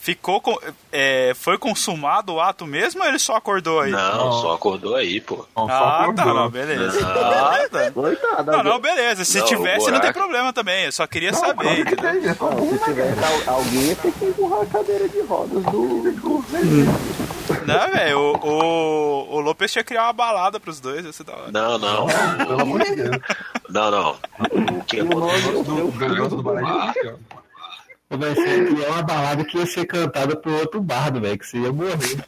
[0.00, 0.40] Ficou.
[0.40, 0.56] Com,
[0.92, 3.90] é, foi consumado o ato mesmo ou ele só acordou aí?
[3.90, 5.44] não, só acordou aí, pô.
[5.56, 7.00] Não, Ah, tá, não, beleza.
[7.00, 7.08] Não.
[7.10, 7.90] Ah, tá.
[7.90, 9.24] Coitado, Não, não, beleza.
[9.24, 10.84] Se Não, tivesse, o não tem buraco- problema também.
[10.86, 11.84] Eu só queria Não, saber.
[11.84, 15.08] que tem, é Não, um, se tivesse al- alguém ia ter que empurrar a cadeira
[15.08, 16.12] de rodas do.
[16.12, 17.27] do...
[17.68, 21.24] Não, velho, o, o, o Lopes tinha que criar uma balada pros dois, ia ser
[21.24, 21.52] da hora.
[21.52, 22.06] Não, não.
[22.38, 23.16] Pelo amor de Deus.
[23.68, 24.16] Não, não.
[24.78, 25.62] O que aconteceu?
[25.62, 27.18] Do Gangoso do Baralho.
[28.10, 31.46] Vai ser que é uma balada que ia ser cantada por outro bardo, velho, que
[31.46, 32.24] você ia morrer.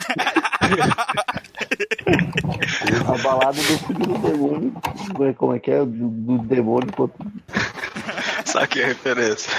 [3.06, 4.74] A balada do filho do demônio.
[5.36, 5.78] Como é que é?
[5.78, 6.90] Do, do demônio.
[8.44, 9.50] Saquei a referência.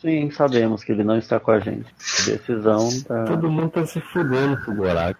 [0.00, 1.86] Sim, sabemos que ele não está com a gente.
[2.20, 3.24] A decisão tá.
[3.24, 5.18] Todo mundo tá se fudendo pro Gorak.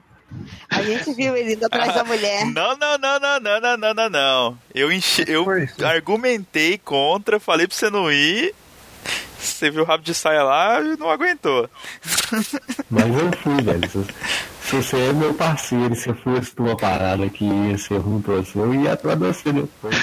[0.70, 2.44] A gente viu ele indo atrás da mulher.
[2.52, 4.58] Não, não, não, não, não, não, não, não, não.
[4.74, 5.24] Eu, enche...
[5.26, 5.46] eu
[5.84, 8.54] argumentei contra, falei pra você não ir.
[9.38, 11.70] Você viu o rabo de saia lá e não aguentou.
[12.90, 13.88] Mas eu fui, velho.
[14.62, 18.34] Se, você é meu parceiro, se eu fosse tua parada que ia ser ruim pra
[18.34, 19.96] você, eu ia atrás de você depois.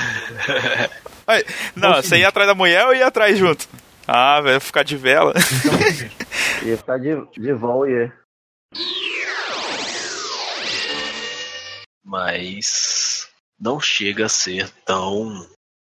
[1.75, 3.67] Não, você ia atrás da mulher ou ia atrás junto?
[4.07, 5.33] Ah, velho, ficar de vela.
[6.63, 8.11] Ia ficar de, de vol e
[12.05, 13.27] mas
[13.59, 15.49] não chega a ser tão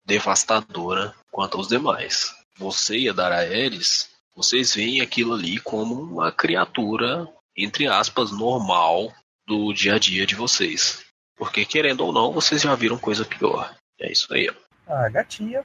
[0.07, 2.33] devastadora quanto os demais.
[2.57, 9.13] Você e a Daraeris, vocês veem aquilo ali como uma criatura, entre aspas, normal
[9.47, 11.05] do dia a dia de vocês.
[11.37, 13.75] Porque, querendo ou não, vocês já viram coisa pior.
[14.01, 14.49] É isso aí.
[14.49, 14.55] ó.
[14.87, 15.65] Ah, gatinha.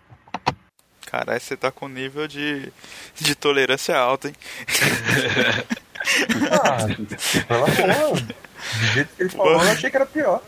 [1.12, 2.72] Caralho, você tá com nível de,
[3.16, 4.36] de tolerância alto, hein?
[6.50, 6.88] Ah,
[7.48, 8.16] ela falou.
[8.16, 10.42] Do jeito que ele falou, eu achei que era pior.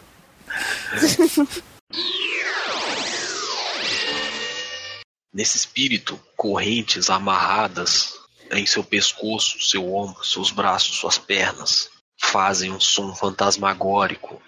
[5.32, 8.20] Nesse espírito, correntes amarradas
[8.51, 14.41] em seu pescoço, seu ombro, seus braços, suas pernas, fazem um som fantasmagórico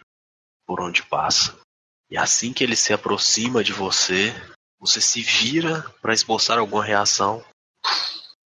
[0.66, 1.56] por onde passa.
[2.10, 4.34] E assim que ele se aproxima de você,
[4.80, 7.44] você se vira para esboçar alguma reação,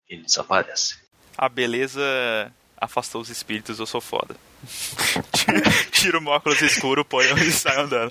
[0.08, 0.98] ele desaparece.
[1.36, 2.02] A beleza
[2.76, 4.36] afastou os espíritos, eu sou foda.
[5.92, 8.10] Tira o óculos escuro, põe e sai andando.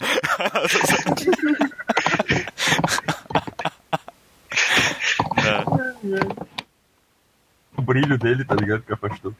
[7.75, 8.81] O brilho dele, tá ligado?
[8.83, 9.35] Que afastou.